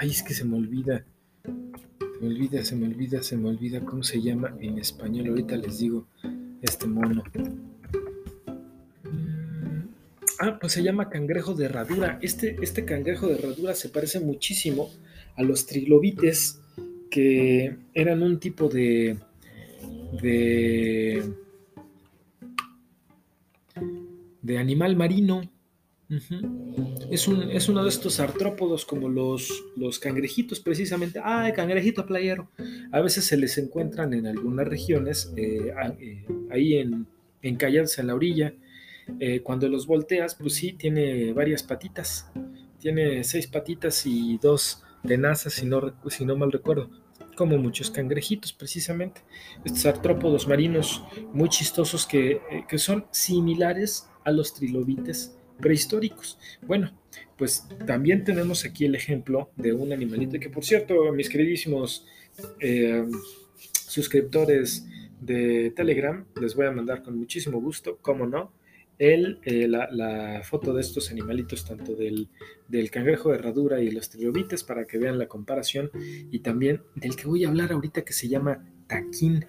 Ay, 0.00 0.10
es 0.10 0.22
que 0.22 0.34
se 0.34 0.44
me 0.44 0.56
olvida. 0.56 1.04
Se 1.44 2.20
me 2.20 2.28
olvida, 2.28 2.64
se 2.64 2.76
me 2.76 2.86
olvida, 2.86 3.22
se 3.22 3.36
me 3.36 3.48
olvida 3.48 3.80
cómo 3.80 4.02
se 4.02 4.20
llama 4.20 4.54
en 4.60 4.78
español. 4.78 5.28
Ahorita 5.28 5.56
les 5.56 5.78
digo 5.78 6.06
este 6.62 6.86
mono. 6.86 7.24
Ah, 10.40 10.58
pues 10.60 10.72
se 10.72 10.82
llama 10.82 11.08
cangrejo 11.08 11.54
de 11.54 11.64
herradura. 11.64 12.18
Este, 12.22 12.56
este 12.62 12.84
cangrejo 12.84 13.26
de 13.26 13.34
herradura 13.34 13.74
se 13.74 13.88
parece 13.88 14.20
muchísimo 14.20 14.90
a 15.34 15.42
los 15.42 15.66
trilobites, 15.66 16.60
que 17.10 17.76
eran 17.94 18.22
un 18.22 18.38
tipo 18.38 18.68
de. 18.68 19.16
de. 20.22 21.24
De 24.48 24.58
animal 24.58 24.96
marino. 24.96 25.42
es, 27.10 27.28
un, 27.28 27.50
es, 27.50 27.68
uno 27.68 27.82
de 27.82 27.90
estos 27.90 28.18
artrópodos 28.18 28.86
como 28.86 29.10
los, 29.10 29.66
los 29.76 29.98
cangrejitos, 29.98 30.58
precisamente. 30.58 31.20
Ah, 31.22 31.52
cangrejito 31.54 32.06
playero. 32.06 32.50
A 32.90 33.00
veces 33.02 33.26
se 33.26 33.36
les 33.36 33.58
encuentran 33.58 34.14
en 34.14 34.26
algunas 34.26 34.66
regiones, 34.66 35.32
eh, 35.36 35.70
eh, 36.00 36.24
ahí 36.50 36.78
en, 36.78 37.06
encallados 37.42 37.98
en 37.98 38.06
la 38.06 38.14
orilla 38.14 38.54
eh, 39.20 39.40
cuando 39.40 39.68
los 39.68 39.86
volteas, 39.86 40.34
pues 40.34 40.54
sí, 40.54 40.72
tiene 40.72 41.32
varias 41.34 41.62
patitas. 41.62 42.30
Tiene 42.80 43.22
seis 43.24 43.46
patitas 43.46 44.06
y 44.06 44.38
dos 44.38 44.82
tenazas, 45.06 45.52
si 45.52 45.66
no, 45.66 45.94
si 46.08 46.24
no 46.24 46.36
mal 46.36 46.52
recuerdo. 46.52 46.90
Como 47.36 47.58
muchos 47.58 47.90
cangrejitos, 47.90 48.54
precisamente. 48.54 49.20
Estos 49.62 49.84
artrópodos 49.84 50.48
marinos 50.48 51.04
muy 51.34 51.50
chistosos 51.50 52.06
que, 52.06 52.40
que 52.66 52.78
son 52.78 53.06
similares 53.10 54.08
a 54.28 54.32
los 54.32 54.54
trilobites 54.54 55.36
prehistóricos. 55.58 56.38
Bueno, 56.66 56.92
pues 57.36 57.66
también 57.86 58.24
tenemos 58.24 58.64
aquí 58.64 58.84
el 58.84 58.94
ejemplo 58.94 59.50
de 59.56 59.72
un 59.72 59.92
animalito 59.92 60.38
que, 60.38 60.50
por 60.50 60.64
cierto, 60.64 61.12
mis 61.12 61.28
queridísimos 61.28 62.06
eh, 62.60 63.04
suscriptores 63.72 64.86
de 65.20 65.72
Telegram, 65.74 66.24
les 66.40 66.54
voy 66.54 66.66
a 66.66 66.70
mandar 66.70 67.02
con 67.02 67.18
muchísimo 67.18 67.60
gusto, 67.60 67.98
cómo 68.00 68.26
no, 68.26 68.52
el, 68.98 69.38
eh, 69.44 69.68
la, 69.68 70.42
foto 70.44 70.72
de 70.72 70.80
estos 70.80 71.10
animalitos, 71.10 71.64
tanto 71.64 71.94
del, 71.94 72.28
cangrejo 72.90 73.30
de 73.30 73.36
herradura 73.36 73.80
y 73.80 73.90
los 73.90 74.10
trilobites, 74.10 74.64
para 74.64 74.86
que 74.86 74.98
vean 74.98 75.18
la 75.18 75.26
comparación, 75.26 75.90
y 76.30 76.40
también 76.40 76.82
del 76.96 77.16
que 77.16 77.26
voy 77.26 77.44
a 77.44 77.48
hablar 77.48 77.72
ahorita 77.72 78.04
que 78.04 78.12
se 78.12 78.28
llama 78.28 78.64
taquín. 78.86 79.46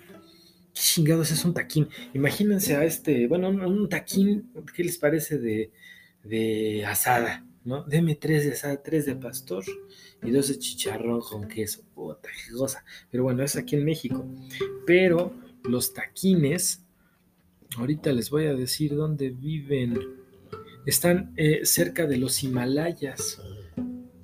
¿Qué 0.79 0.85
chingados 0.85 1.31
es 1.31 1.43
un 1.43 1.53
taquín? 1.53 1.89
Imagínense 2.13 2.75
a 2.75 2.85
este, 2.85 3.27
bueno, 3.27 3.49
un, 3.49 3.89
taquín, 3.89 4.49
¿qué 4.73 4.83
les 4.83 4.97
parece 4.97 5.37
de, 5.37 5.71
de 6.23 6.85
asada? 6.85 7.45
¿no? 7.65 7.83
Deme 7.83 8.15
tres 8.15 8.45
de 8.45 8.53
asada, 8.53 8.81
tres 8.81 9.05
de 9.05 9.15
pastor 9.15 9.65
y 10.23 10.31
dos 10.31 10.47
de 10.47 10.57
chicharrón 10.57 11.19
con 11.19 11.49
queso. 11.49 11.83
Puta, 11.93 12.29
qué 12.29 12.53
cosa. 12.53 12.85
Pero 13.11 13.23
bueno, 13.23 13.43
es 13.43 13.57
aquí 13.57 13.75
en 13.75 13.83
México. 13.83 14.25
Pero 14.85 15.33
los 15.63 15.93
taquines 15.93 16.85
Ahorita 17.77 18.11
les 18.11 18.29
voy 18.29 18.47
a 18.47 18.53
decir 18.53 18.95
dónde 18.95 19.29
viven. 19.29 19.99
Están 20.85 21.33
eh, 21.37 21.61
cerca 21.65 22.07
de 22.07 22.17
los 22.17 22.43
Himalayas. 22.43 23.41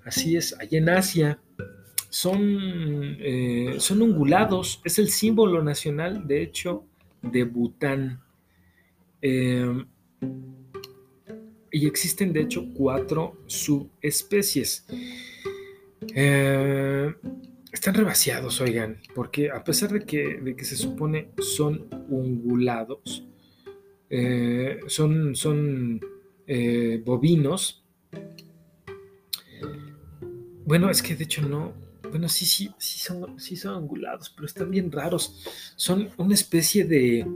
Así 0.04 0.36
es, 0.36 0.54
allá 0.60 0.78
en 0.78 0.90
Asia. 0.90 1.40
Son, 2.16 2.40
eh, 3.20 3.76
son 3.80 4.02
ungulados. 4.02 4.80
Es 4.86 5.00
el 5.00 5.10
símbolo 5.10 5.62
nacional, 5.62 6.26
de 6.26 6.44
hecho, 6.44 6.86
de 7.22 7.44
Bután. 7.44 8.22
Em, 9.22 9.86
y 11.70 11.86
existen, 11.86 12.32
de 12.32 12.44
hecho, 12.44 12.74
cuatro 12.74 13.44
subespecies. 13.48 14.86
Eh, 16.16 17.14
están 17.74 17.94
rebaseados, 17.94 18.62
oigan, 18.62 19.02
porque 19.14 19.52
a 19.52 19.62
pesar 19.66 19.92
de 19.92 20.06
que, 20.06 20.38
de 20.38 20.56
que 20.56 20.64
se 20.64 20.78
supone 20.78 21.32
son 21.40 21.86
ungulados, 22.08 23.28
eh, 24.10 24.80
son, 24.88 25.36
son 25.36 26.00
eh, 26.48 27.02
bovinos. 27.04 27.84
Bueno, 30.66 30.90
es 30.90 31.04
que 31.04 31.14
de 31.18 31.26
hecho 31.26 31.42
no. 31.42 31.85
Bueno, 32.16 32.30
sí, 32.30 32.46
sí, 32.46 32.72
sí 32.78 33.00
son, 33.00 33.38
sí 33.38 33.58
son 33.58 33.76
angulados, 33.76 34.30
pero 34.30 34.46
están 34.46 34.72
bien 34.72 34.90
raros. 34.90 35.44
Son 35.76 36.10
una 36.16 36.34
especie 36.34 36.86
de, 36.86 37.28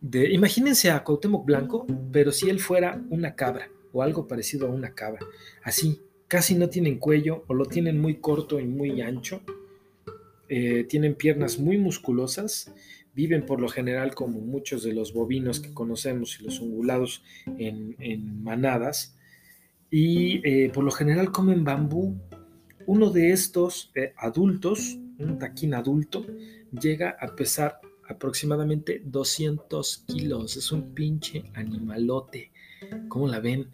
de. 0.00 0.32
Imagínense 0.32 0.88
a 0.88 1.02
Cuauhtémoc 1.02 1.44
Blanco, 1.44 1.84
pero 2.12 2.30
si 2.30 2.48
él 2.48 2.60
fuera 2.60 3.02
una 3.10 3.34
cabra 3.34 3.68
o 3.92 4.04
algo 4.04 4.28
parecido 4.28 4.68
a 4.68 4.70
una 4.70 4.94
cabra. 4.94 5.26
Así, 5.64 6.00
casi 6.28 6.54
no 6.54 6.68
tienen 6.68 7.00
cuello 7.00 7.42
o 7.48 7.54
lo 7.54 7.64
tienen 7.64 8.00
muy 8.00 8.20
corto 8.20 8.60
y 8.60 8.68
muy 8.68 9.00
ancho. 9.00 9.42
Eh, 10.48 10.84
tienen 10.84 11.16
piernas 11.16 11.58
muy 11.58 11.76
musculosas 11.76 12.72
viven 13.14 13.44
por 13.44 13.60
lo 13.60 13.68
general 13.68 14.14
como 14.14 14.38
muchos 14.38 14.84
de 14.84 14.92
los 14.92 15.12
bovinos 15.12 15.58
que 15.58 15.74
conocemos 15.74 16.38
y 16.40 16.44
los 16.44 16.60
ungulados 16.60 17.24
en, 17.58 18.44
manadas 18.44 19.16
y 19.90 20.40
eh, 20.48 20.70
por 20.72 20.84
lo 20.84 20.92
general 20.92 21.32
comen 21.32 21.64
bambú. 21.64 22.16
Uno 22.86 23.10
de 23.10 23.32
estos 23.32 23.90
eh, 23.94 24.12
adultos, 24.16 24.98
un 25.18 25.38
taquín 25.38 25.74
adulto, 25.74 26.26
llega 26.72 27.16
a 27.20 27.34
pesar 27.34 27.80
aproximadamente 28.08 29.02
200 29.04 30.04
kilos. 30.06 30.56
Es 30.56 30.72
un 30.72 30.94
pinche 30.94 31.44
animalote. 31.54 32.50
¿Cómo 33.08 33.28
la 33.28 33.40
ven? 33.40 33.68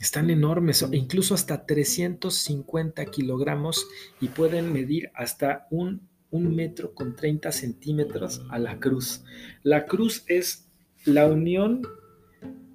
Están 0.00 0.30
enormes, 0.30 0.84
incluso 0.92 1.34
hasta 1.34 1.64
350 1.64 3.04
kilogramos 3.06 3.86
y 4.20 4.28
pueden 4.28 4.72
medir 4.72 5.10
hasta 5.14 5.66
un 5.70 6.08
un 6.34 6.56
metro 6.56 6.94
con 6.94 7.14
30 7.14 7.52
centímetros 7.52 8.42
a 8.50 8.58
la 8.58 8.80
cruz. 8.80 9.22
La 9.62 9.86
cruz 9.86 10.24
es 10.26 10.66
la 11.04 11.26
unión 11.26 11.82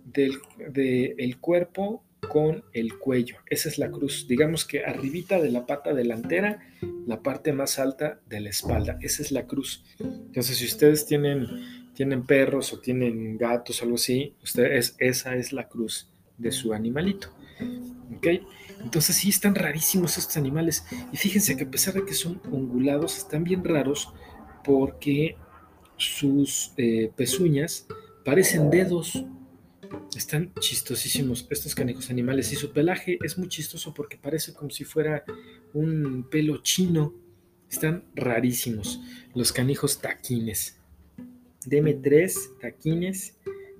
del 0.05 1.39
cuerpo 1.41 2.01
con 2.27 2.63
el 2.73 2.97
cuello. 2.97 3.37
Esa 3.47 3.69
es 3.69 3.77
la 3.77 3.89
cruz. 3.91 4.27
Digamos 4.27 4.65
que 4.65 4.83
arribita 4.83 5.39
de 5.39 5.51
la 5.51 5.65
pata 5.65 5.93
delantera, 5.93 6.59
la 7.05 7.21
parte 7.21 7.53
más 7.53 7.79
alta 7.79 8.19
de 8.27 8.39
la 8.41 8.49
espalda. 8.49 8.97
Esa 9.01 9.23
es 9.23 9.31
la 9.31 9.47
cruz. 9.47 9.83
Entonces, 9.99 10.57
si 10.57 10.65
ustedes 10.65 11.05
tienen, 11.05 11.91
tienen 11.93 12.25
perros 12.25 12.73
o 12.73 12.79
tienen 12.79 13.37
gatos 13.37 13.81
algo 13.81 13.95
así, 13.95 14.35
ustedes, 14.43 14.95
esa 14.99 15.35
es 15.35 15.53
la 15.53 15.67
cruz 15.67 16.11
de 16.37 16.51
su 16.51 16.73
animalito. 16.73 17.29
¿Ok? 18.15 18.27
Entonces 18.81 19.17
sí 19.17 19.29
están 19.29 19.55
rarísimos 19.55 20.17
estos 20.17 20.37
animales. 20.37 20.85
Y 21.11 21.17
fíjense 21.17 21.57
que 21.57 21.63
a 21.65 21.71
pesar 21.71 21.93
de 21.93 22.05
que 22.05 22.13
son 22.13 22.41
ungulados, 22.49 23.17
están 23.17 23.43
bien 23.43 23.63
raros 23.63 24.13
porque 24.63 25.35
sus 25.97 26.73
eh, 26.77 27.11
pezuñas 27.15 27.87
parecen 28.23 28.69
dedos. 28.69 29.25
Están 30.15 30.53
chistosísimos 30.59 31.47
estos 31.49 31.75
canijos 31.75 32.09
animales. 32.09 32.51
Y 32.51 32.55
su 32.55 32.71
pelaje 32.71 33.19
es 33.23 33.37
muy 33.37 33.47
chistoso 33.47 33.93
porque 33.93 34.17
parece 34.17 34.53
como 34.53 34.69
si 34.69 34.83
fuera 34.83 35.23
un 35.73 36.27
pelo 36.29 36.57
chino. 36.57 37.13
Están 37.69 38.03
rarísimos 38.15 38.99
los 39.35 39.51
canijos 39.51 40.01
taquines. 40.01 40.77
Deme 41.65 41.93
tres 41.93 42.51
taquines 42.59 43.35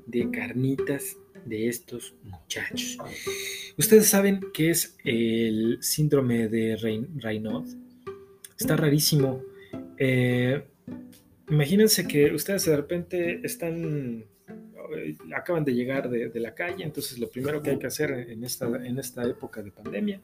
de 0.06 0.30
carnitas 0.32 1.18
de 1.46 1.68
estos 1.68 2.14
muchachos. 2.24 2.98
Ustedes 3.78 4.08
saben 4.08 4.42
qué 4.54 4.72
es 4.72 4.96
el 5.04 5.78
síndrome 5.82 6.48
de 6.48 6.76
Raynaud. 7.18 7.68
Está 8.58 8.76
rarísimo. 8.76 9.42
Eh, 9.98 10.64
imagínense 11.50 12.08
que 12.08 12.34
ustedes 12.34 12.66
de 12.66 12.76
repente 12.76 13.40
están, 13.44 14.26
acaban 15.36 15.64
de 15.64 15.74
llegar 15.74 16.10
de, 16.10 16.40
la 16.40 16.54
calle, 16.54 16.84
entonces 16.84 17.20
lo 17.20 17.30
primero 17.30 17.62
que 17.62 17.72
hay 17.72 17.80
que 17.80 17.88
hacer 17.88 18.12
en 18.12 18.44
esta, 18.44 18.66
en 18.66 18.98
esta 18.98 19.24
época 19.26 19.62
de 19.62 19.72
pandemia 19.72 20.22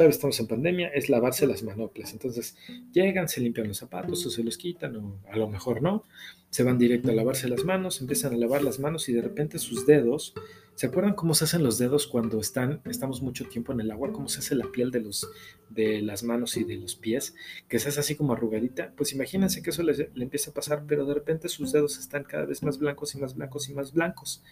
todavía 0.00 0.14
estamos 0.14 0.40
en 0.40 0.46
pandemia, 0.46 0.88
es 0.88 1.10
lavarse 1.10 1.46
las 1.46 1.62
manoplas. 1.62 2.12
Entonces 2.12 2.56
llegan, 2.92 3.28
se 3.28 3.40
limpian 3.40 3.68
los 3.68 3.76
zapatos 3.76 4.24
o 4.24 4.30
se 4.30 4.42
los 4.42 4.56
quitan, 4.56 4.96
o 4.96 5.18
a 5.30 5.36
lo 5.36 5.48
mejor 5.48 5.82
no. 5.82 6.04
Se 6.48 6.62
van 6.62 6.78
directo 6.78 7.10
a 7.10 7.14
lavarse 7.14 7.48
las 7.48 7.64
manos, 7.64 8.00
empiezan 8.00 8.32
a 8.32 8.36
lavar 8.36 8.64
las 8.64 8.80
manos 8.80 9.08
y 9.08 9.12
de 9.12 9.20
repente 9.20 9.58
sus 9.58 9.86
dedos 9.86 10.34
¿Se 10.80 10.86
acuerdan 10.86 11.12
cómo 11.12 11.34
se 11.34 11.44
hacen 11.44 11.62
los 11.62 11.76
dedos 11.76 12.06
cuando 12.06 12.40
están, 12.40 12.80
estamos 12.86 13.20
mucho 13.20 13.44
tiempo 13.44 13.70
en 13.74 13.80
el 13.80 13.90
agua? 13.90 14.14
¿Cómo 14.14 14.30
se 14.30 14.38
hace 14.38 14.54
la 14.54 14.64
piel 14.72 14.90
de, 14.90 15.00
los, 15.00 15.30
de 15.68 16.00
las 16.00 16.22
manos 16.22 16.56
y 16.56 16.64
de 16.64 16.76
los 16.76 16.94
pies? 16.94 17.34
Que 17.68 17.78
se 17.78 17.90
hace 17.90 18.00
así 18.00 18.16
como 18.16 18.32
arrugadita. 18.32 18.90
Pues 18.96 19.12
imagínense 19.12 19.60
que 19.60 19.68
eso 19.68 19.82
le, 19.82 19.92
le 19.92 20.24
empieza 20.24 20.50
a 20.50 20.54
pasar, 20.54 20.84
pero 20.88 21.04
de 21.04 21.12
repente 21.12 21.50
sus 21.50 21.72
dedos 21.72 21.98
están 21.98 22.24
cada 22.24 22.46
vez 22.46 22.62
más 22.62 22.78
blancos 22.78 23.14
y 23.14 23.18
más 23.18 23.36
blancos 23.36 23.68
y 23.68 23.74
más 23.74 23.92
blancos. 23.92 24.42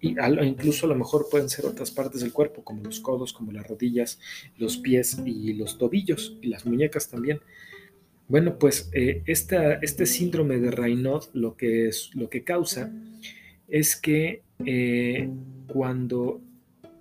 Y 0.00 0.16
incluso 0.42 0.86
a 0.86 0.88
lo 0.88 0.96
mejor 0.96 1.28
pueden 1.30 1.48
ser 1.48 1.66
otras 1.66 1.92
partes 1.92 2.22
del 2.22 2.32
cuerpo, 2.32 2.64
como 2.64 2.82
los 2.82 2.98
codos, 2.98 3.32
como 3.32 3.52
las 3.52 3.68
rodillas, 3.68 4.18
los 4.56 4.78
pies 4.78 5.18
y 5.24 5.52
los 5.52 5.78
tobillos 5.78 6.36
y 6.42 6.48
las 6.48 6.66
muñecas 6.66 7.08
también. 7.08 7.38
Bueno, 8.26 8.58
pues 8.58 8.90
eh, 8.92 9.22
este 9.24 10.06
síndrome 10.06 10.58
de 10.58 10.72
Raynaud 10.72 11.26
lo 11.32 11.56
que, 11.56 11.86
es, 11.86 12.10
lo 12.12 12.28
que 12.28 12.42
causa 12.42 12.92
es 13.68 13.94
que 13.94 14.42
eh, 14.64 15.28
cuando, 15.66 16.40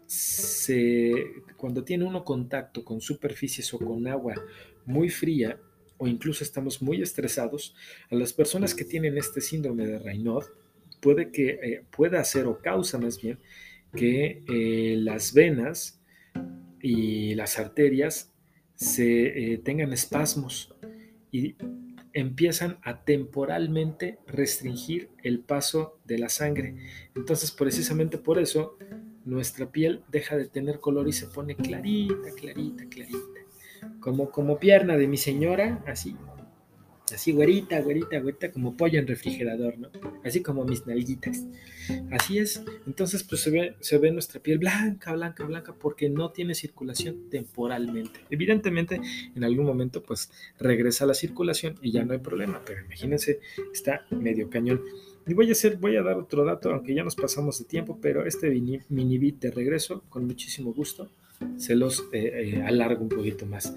se, 0.06 1.14
cuando 1.58 1.84
tiene 1.84 2.06
uno 2.06 2.24
contacto 2.24 2.84
con 2.84 3.02
superficies 3.02 3.74
o 3.74 3.80
con 3.80 4.08
agua 4.08 4.36
muy 4.86 5.10
fría, 5.10 5.60
o 5.98 6.08
incluso 6.08 6.44
estamos 6.44 6.82
muy 6.82 7.02
estresados, 7.02 7.76
a 8.10 8.16
las 8.16 8.34
personas 8.34 8.74
que 8.74 8.86
tienen 8.86 9.18
este 9.18 9.42
síndrome 9.42 9.86
de 9.86 10.00
Raynaud, 10.00 10.46
puede 11.02 11.32
que 11.32 11.50
eh, 11.62 11.84
pueda 11.96 12.20
hacer 12.20 12.46
o 12.46 12.60
causa 12.60 12.98
más 12.98 13.22
bien 13.22 13.40
que 13.96 14.44
eh, 14.48 14.96
las 14.98 15.34
venas 15.34 16.02
y 16.82 17.36
las 17.36 17.60
arterias 17.60 18.34
se 18.76 19.62
tengan 19.64 19.94
espasmos 19.94 20.74
y 21.32 21.56
empiezan 22.14 22.78
a 22.84 23.04
temporalmente 23.04 24.20
restringir 24.28 25.10
el 25.24 25.40
paso 25.40 25.98
de 26.06 26.20
la 26.20 26.30
sangre. 26.30 26.76
Entonces, 27.16 27.52
precisamente 27.52 28.18
por 28.18 28.40
eso, 28.40 28.78
nuestra 29.26 29.72
piel 29.72 30.04
deja 30.10 30.38
de 30.38 30.48
tener 30.48 30.80
color 30.80 31.08
y 31.08 31.14
se 31.14 31.28
pone 31.28 31.56
clarita, 31.56 32.30
clarita, 32.36 32.86
clarita. 32.90 33.20
Como, 34.00 34.30
como 34.32 34.60
pierna 34.60 34.98
de 34.98 35.08
mi 35.08 35.18
señora, 35.18 35.84
así, 35.88 36.16
así 37.12 37.32
güerita, 37.32 37.82
güerita, 37.82 38.20
güerita, 38.20 38.52
como 38.52 38.78
pollo 38.78 39.00
en 39.00 39.08
refrigerador, 39.08 39.78
¿no? 39.78 39.90
Así 40.24 40.42
como 40.42 40.64
mis 40.66 40.86
nalguitas. 40.86 41.46
Así 42.12 42.38
es. 42.38 42.64
Entonces, 42.88 43.24
pues 43.24 43.42
se 43.42 43.52
ve, 43.52 43.76
se 43.80 43.98
ve 43.98 44.12
nuestra 44.12 44.42
piel 44.42 44.60
blanca, 44.60 45.14
blanca, 45.14 45.44
blanca, 45.44 45.74
porque 45.74 46.10
no 46.10 46.32
tiene 46.32 46.56
circulación 46.56 47.30
temporalmente. 47.30 48.22
Evidentemente, 48.30 49.02
en 49.36 49.44
algún 49.44 49.66
momento, 49.66 50.04
pues 50.04 50.32
regresa 50.60 51.06
la 51.06 51.14
circulación 51.14 51.76
y 51.82 51.92
ya 51.92 52.04
no 52.06 52.14
hay 52.14 52.20
problema, 52.20 52.62
pero 52.66 52.86
imagínense, 52.86 53.40
está 53.74 54.06
medio 54.12 54.50
cañón. 54.50 54.82
Y 55.26 55.34
voy 55.34 55.50
a 55.50 55.54
hacer, 55.54 55.78
voy 55.78 55.96
a 55.96 56.04
dar 56.04 56.18
otro 56.18 56.44
dato, 56.44 56.72
aunque 56.72 56.94
ya 56.94 57.04
nos 57.04 57.16
pasamos 57.16 57.60
de 57.60 57.66
tiempo, 57.66 57.98
pero 58.02 58.26
este 58.26 58.50
mini, 58.50 58.80
mini 58.90 59.18
bit 59.18 59.40
de 59.40 59.52
regreso, 59.52 60.04
con 60.10 60.26
muchísimo 60.26 60.74
gusto, 60.74 61.10
se 61.58 61.76
los 61.76 62.02
eh, 62.12 62.56
eh, 62.56 62.62
alargo 62.62 63.04
un 63.04 63.10
poquito 63.10 63.46
más. 63.46 63.74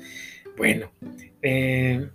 Bueno, 0.57 0.91
eh, 1.43 2.09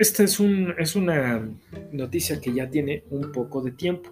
esta 0.00 0.24
es, 0.24 0.40
un, 0.40 0.74
es 0.78 0.96
una 0.96 1.46
noticia 1.92 2.40
que 2.40 2.54
ya 2.54 2.70
tiene 2.70 3.04
un 3.10 3.32
poco 3.32 3.60
de 3.60 3.70
tiempo. 3.70 4.10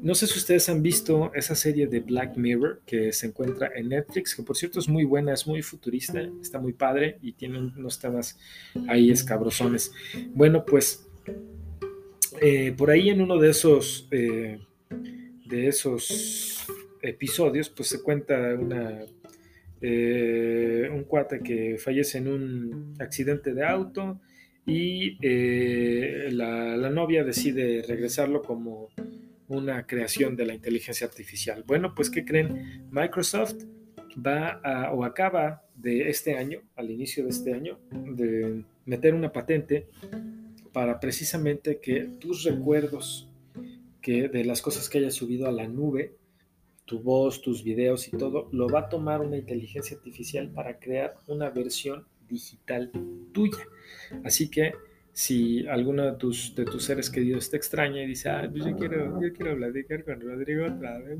No 0.00 0.14
sé 0.14 0.26
si 0.26 0.38
ustedes 0.38 0.70
han 0.70 0.82
visto 0.82 1.30
esa 1.34 1.54
serie 1.54 1.86
de 1.86 2.00
Black 2.00 2.38
Mirror 2.38 2.80
que 2.86 3.12
se 3.12 3.26
encuentra 3.26 3.70
en 3.76 3.90
Netflix, 3.90 4.34
que 4.34 4.42
por 4.42 4.56
cierto 4.56 4.78
es 4.80 4.88
muy 4.88 5.04
buena, 5.04 5.34
es 5.34 5.46
muy 5.46 5.60
futurista, 5.60 6.26
está 6.40 6.58
muy 6.58 6.72
padre 6.72 7.18
y 7.20 7.32
tiene 7.32 7.58
unos 7.58 7.98
temas 7.98 8.38
ahí 8.88 9.10
escabrosones. 9.10 9.92
Bueno, 10.32 10.64
pues 10.64 11.06
eh, 12.40 12.72
por 12.74 12.90
ahí 12.90 13.10
en 13.10 13.20
uno 13.20 13.36
de 13.36 13.50
esos, 13.50 14.08
eh, 14.10 14.58
de 15.44 15.68
esos 15.68 16.66
episodios, 17.02 17.68
pues 17.68 17.90
se 17.90 18.02
cuenta 18.02 18.54
una, 18.54 19.00
eh, 19.82 20.88
un 20.90 21.04
cuate 21.04 21.40
que 21.40 21.76
fallece 21.76 22.16
en 22.16 22.28
un 22.28 22.96
accidente 22.98 23.52
de 23.52 23.66
auto 23.66 24.18
y 24.68 25.16
eh, 25.22 26.28
la, 26.30 26.90
novia 26.90 27.24
decide 27.24 27.82
regresarlo 27.88 28.42
como 28.42 28.88
una 29.48 29.86
creación 29.86 30.36
de 30.36 30.44
la 30.44 30.54
inteligencia 30.54 31.06
artificial. 31.06 31.64
Bueno, 31.66 31.94
pues 31.94 32.10
¿qué 32.10 32.24
creen? 32.24 32.86
Microsoft 32.90 33.64
va 34.14 34.60
a, 34.62 34.92
o 34.92 35.04
acaba 35.04 35.62
de 35.74 36.10
este 36.10 36.36
año, 36.36 36.60
al 36.76 36.90
inicio 36.90 37.24
de 37.24 37.30
este 37.30 37.54
año, 37.54 37.78
de 37.90 38.62
meter 38.84 39.14
una 39.14 39.32
patente 39.32 39.88
para 40.72 41.00
precisamente 41.00 41.80
que 41.80 42.10
tus 42.18 42.44
recuerdos 42.44 43.30
que 44.02 44.28
de 44.28 44.44
las 44.44 44.60
cosas 44.60 44.90
que 44.90 44.98
hayas 44.98 45.14
subido 45.14 45.48
a 45.48 45.52
la 45.52 45.66
nube, 45.66 46.14
tu 46.84 47.00
voz, 47.00 47.40
tus 47.40 47.64
videos 47.64 48.06
y 48.08 48.10
todo, 48.10 48.50
lo 48.52 48.68
va 48.68 48.80
a 48.80 48.88
tomar 48.90 49.22
una 49.22 49.38
inteligencia 49.38 49.96
artificial 49.96 50.50
para 50.50 50.78
crear 50.78 51.14
una 51.26 51.48
versión 51.48 52.06
digital 52.28 52.90
tuya. 53.32 53.64
Así 54.24 54.50
que 54.50 54.72
si 55.18 55.66
alguno 55.66 56.04
de 56.04 56.12
tus, 56.12 56.54
de 56.54 56.64
tus 56.64 56.84
seres 56.84 57.10
queridos 57.10 57.50
te 57.50 57.56
extraña 57.56 58.00
y 58.04 58.06
dice, 58.06 58.30
ah, 58.30 58.48
pues 58.48 58.64
yo 58.64 58.76
quiero, 58.76 59.20
yo 59.20 59.32
quiero 59.32 59.56
platicar 59.56 60.04
con 60.04 60.20
Rodrigo 60.20 60.66
otra 60.66 60.96
vez, 60.98 61.18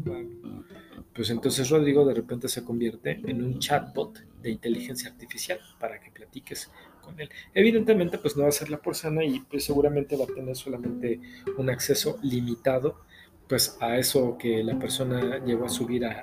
pues 1.13 1.31
entonces 1.31 1.69
Rodrigo 1.69 2.07
de 2.07 2.15
repente 2.15 2.47
se 2.47 2.63
convierte 2.63 3.21
en 3.27 3.43
un 3.43 3.59
chatbot 3.59 4.21
de 4.41 4.51
inteligencia 4.51 5.11
artificial 5.11 5.59
para 5.81 5.99
que 5.99 6.13
platiques 6.13 6.71
con 7.03 7.19
él. 7.19 7.29
Evidentemente, 7.53 8.19
pues 8.19 8.37
no 8.37 8.45
va 8.45 8.51
a 8.51 8.53
ser 8.53 8.71
la 8.71 8.81
persona 8.81 9.25
y 9.25 9.41
pues 9.41 9.65
seguramente 9.65 10.17
va 10.17 10.27
a 10.27 10.29
tener 10.29 10.55
solamente 10.55 11.21
un 11.57 11.69
acceso 11.69 12.21
limitado 12.23 13.01
pues 13.49 13.79
a 13.81 13.99
eso 13.99 14.39
que 14.39 14.63
la 14.63 14.79
persona 14.79 15.45
llegó 15.45 15.65
a 15.65 15.69
subir 15.69 16.05
a, 16.05 16.23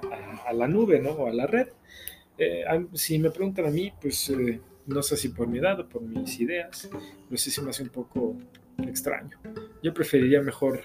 la 0.53 0.67
nube, 0.69 1.01
¿no? 1.01 1.09
O 1.09 1.27
a 1.27 1.33
la 1.33 1.45
red. 1.45 1.67
Eh, 2.37 2.63
si 2.93 3.19
me 3.19 3.31
preguntan 3.31 3.65
a 3.65 3.69
mí, 3.69 3.91
pues... 3.99 4.29
Eh, 4.29 4.61
no 4.87 5.01
sé 5.01 5.17
si 5.17 5.29
por 5.29 5.47
mi 5.47 5.59
edad 5.59 5.79
o 5.79 5.89
por 5.89 6.01
mis 6.01 6.39
ideas, 6.39 6.89
no 7.29 7.37
sé 7.37 7.51
si 7.51 7.61
me 7.61 7.69
hace 7.69 7.83
un 7.83 7.89
poco 7.89 8.37
extraño. 8.77 9.37
Yo 9.81 9.93
preferiría 9.93 10.41
mejor 10.41 10.81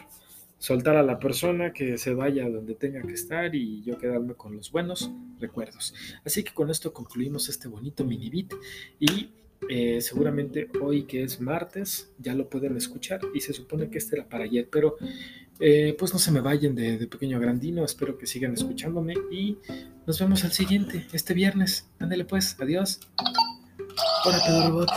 soltar 0.59 0.97
a 0.97 1.03
la 1.03 1.19
persona 1.19 1.73
que 1.73 1.97
se 1.97 2.13
vaya 2.13 2.49
donde 2.49 2.75
tenga 2.75 3.01
que 3.03 3.15
estar 3.15 3.55
y 3.55 3.83
yo 3.83 3.99
quedarme 3.99 4.35
con 4.35 4.55
los 4.55 4.71
buenos 4.71 5.11
recuerdos. 5.39 5.95
Así 6.25 6.45
que 6.45 6.53
con 6.53 6.71
esto 6.71 6.93
concluimos 6.93 7.49
este 7.49 7.67
bonito 7.67 8.05
mini 8.05 8.29
beat 8.29 8.53
y 8.99 9.31
eh, 9.69 10.01
seguramente 10.01 10.69
hoy 10.81 11.05
que 11.05 11.23
es 11.23 11.41
martes 11.41 12.11
ya 12.19 12.35
lo 12.35 12.49
pueden 12.49 12.77
escuchar 12.77 13.21
y 13.35 13.41
se 13.41 13.53
supone 13.53 13.91
que 13.91 13.99
este 13.99 14.17
era 14.17 14.29
para 14.29 14.45
ayer, 14.45 14.69
pero 14.71 14.97
eh, 15.61 15.95
pues 15.99 16.13
no 16.13 16.19
se 16.19 16.31
me 16.31 16.41
vayan 16.41 16.75
de, 16.75 17.07
pequeño 17.07 17.39
grandino, 17.39 17.85
espero 17.85 18.17
que 18.17 18.27
sigan 18.27 18.55
escuchándome 18.55 19.15
y 19.31 19.59
nos 20.07 20.19
vemos 20.19 20.45
al 20.45 20.53
siguiente, 20.53 21.07
este 21.13 21.35
viernes. 21.35 21.89
Ándale 21.99 22.25
pues, 22.25 22.57
adiós. 22.59 23.01
Hola, 24.03 24.41
Pedro 24.41 24.71
Robot. 24.71 24.91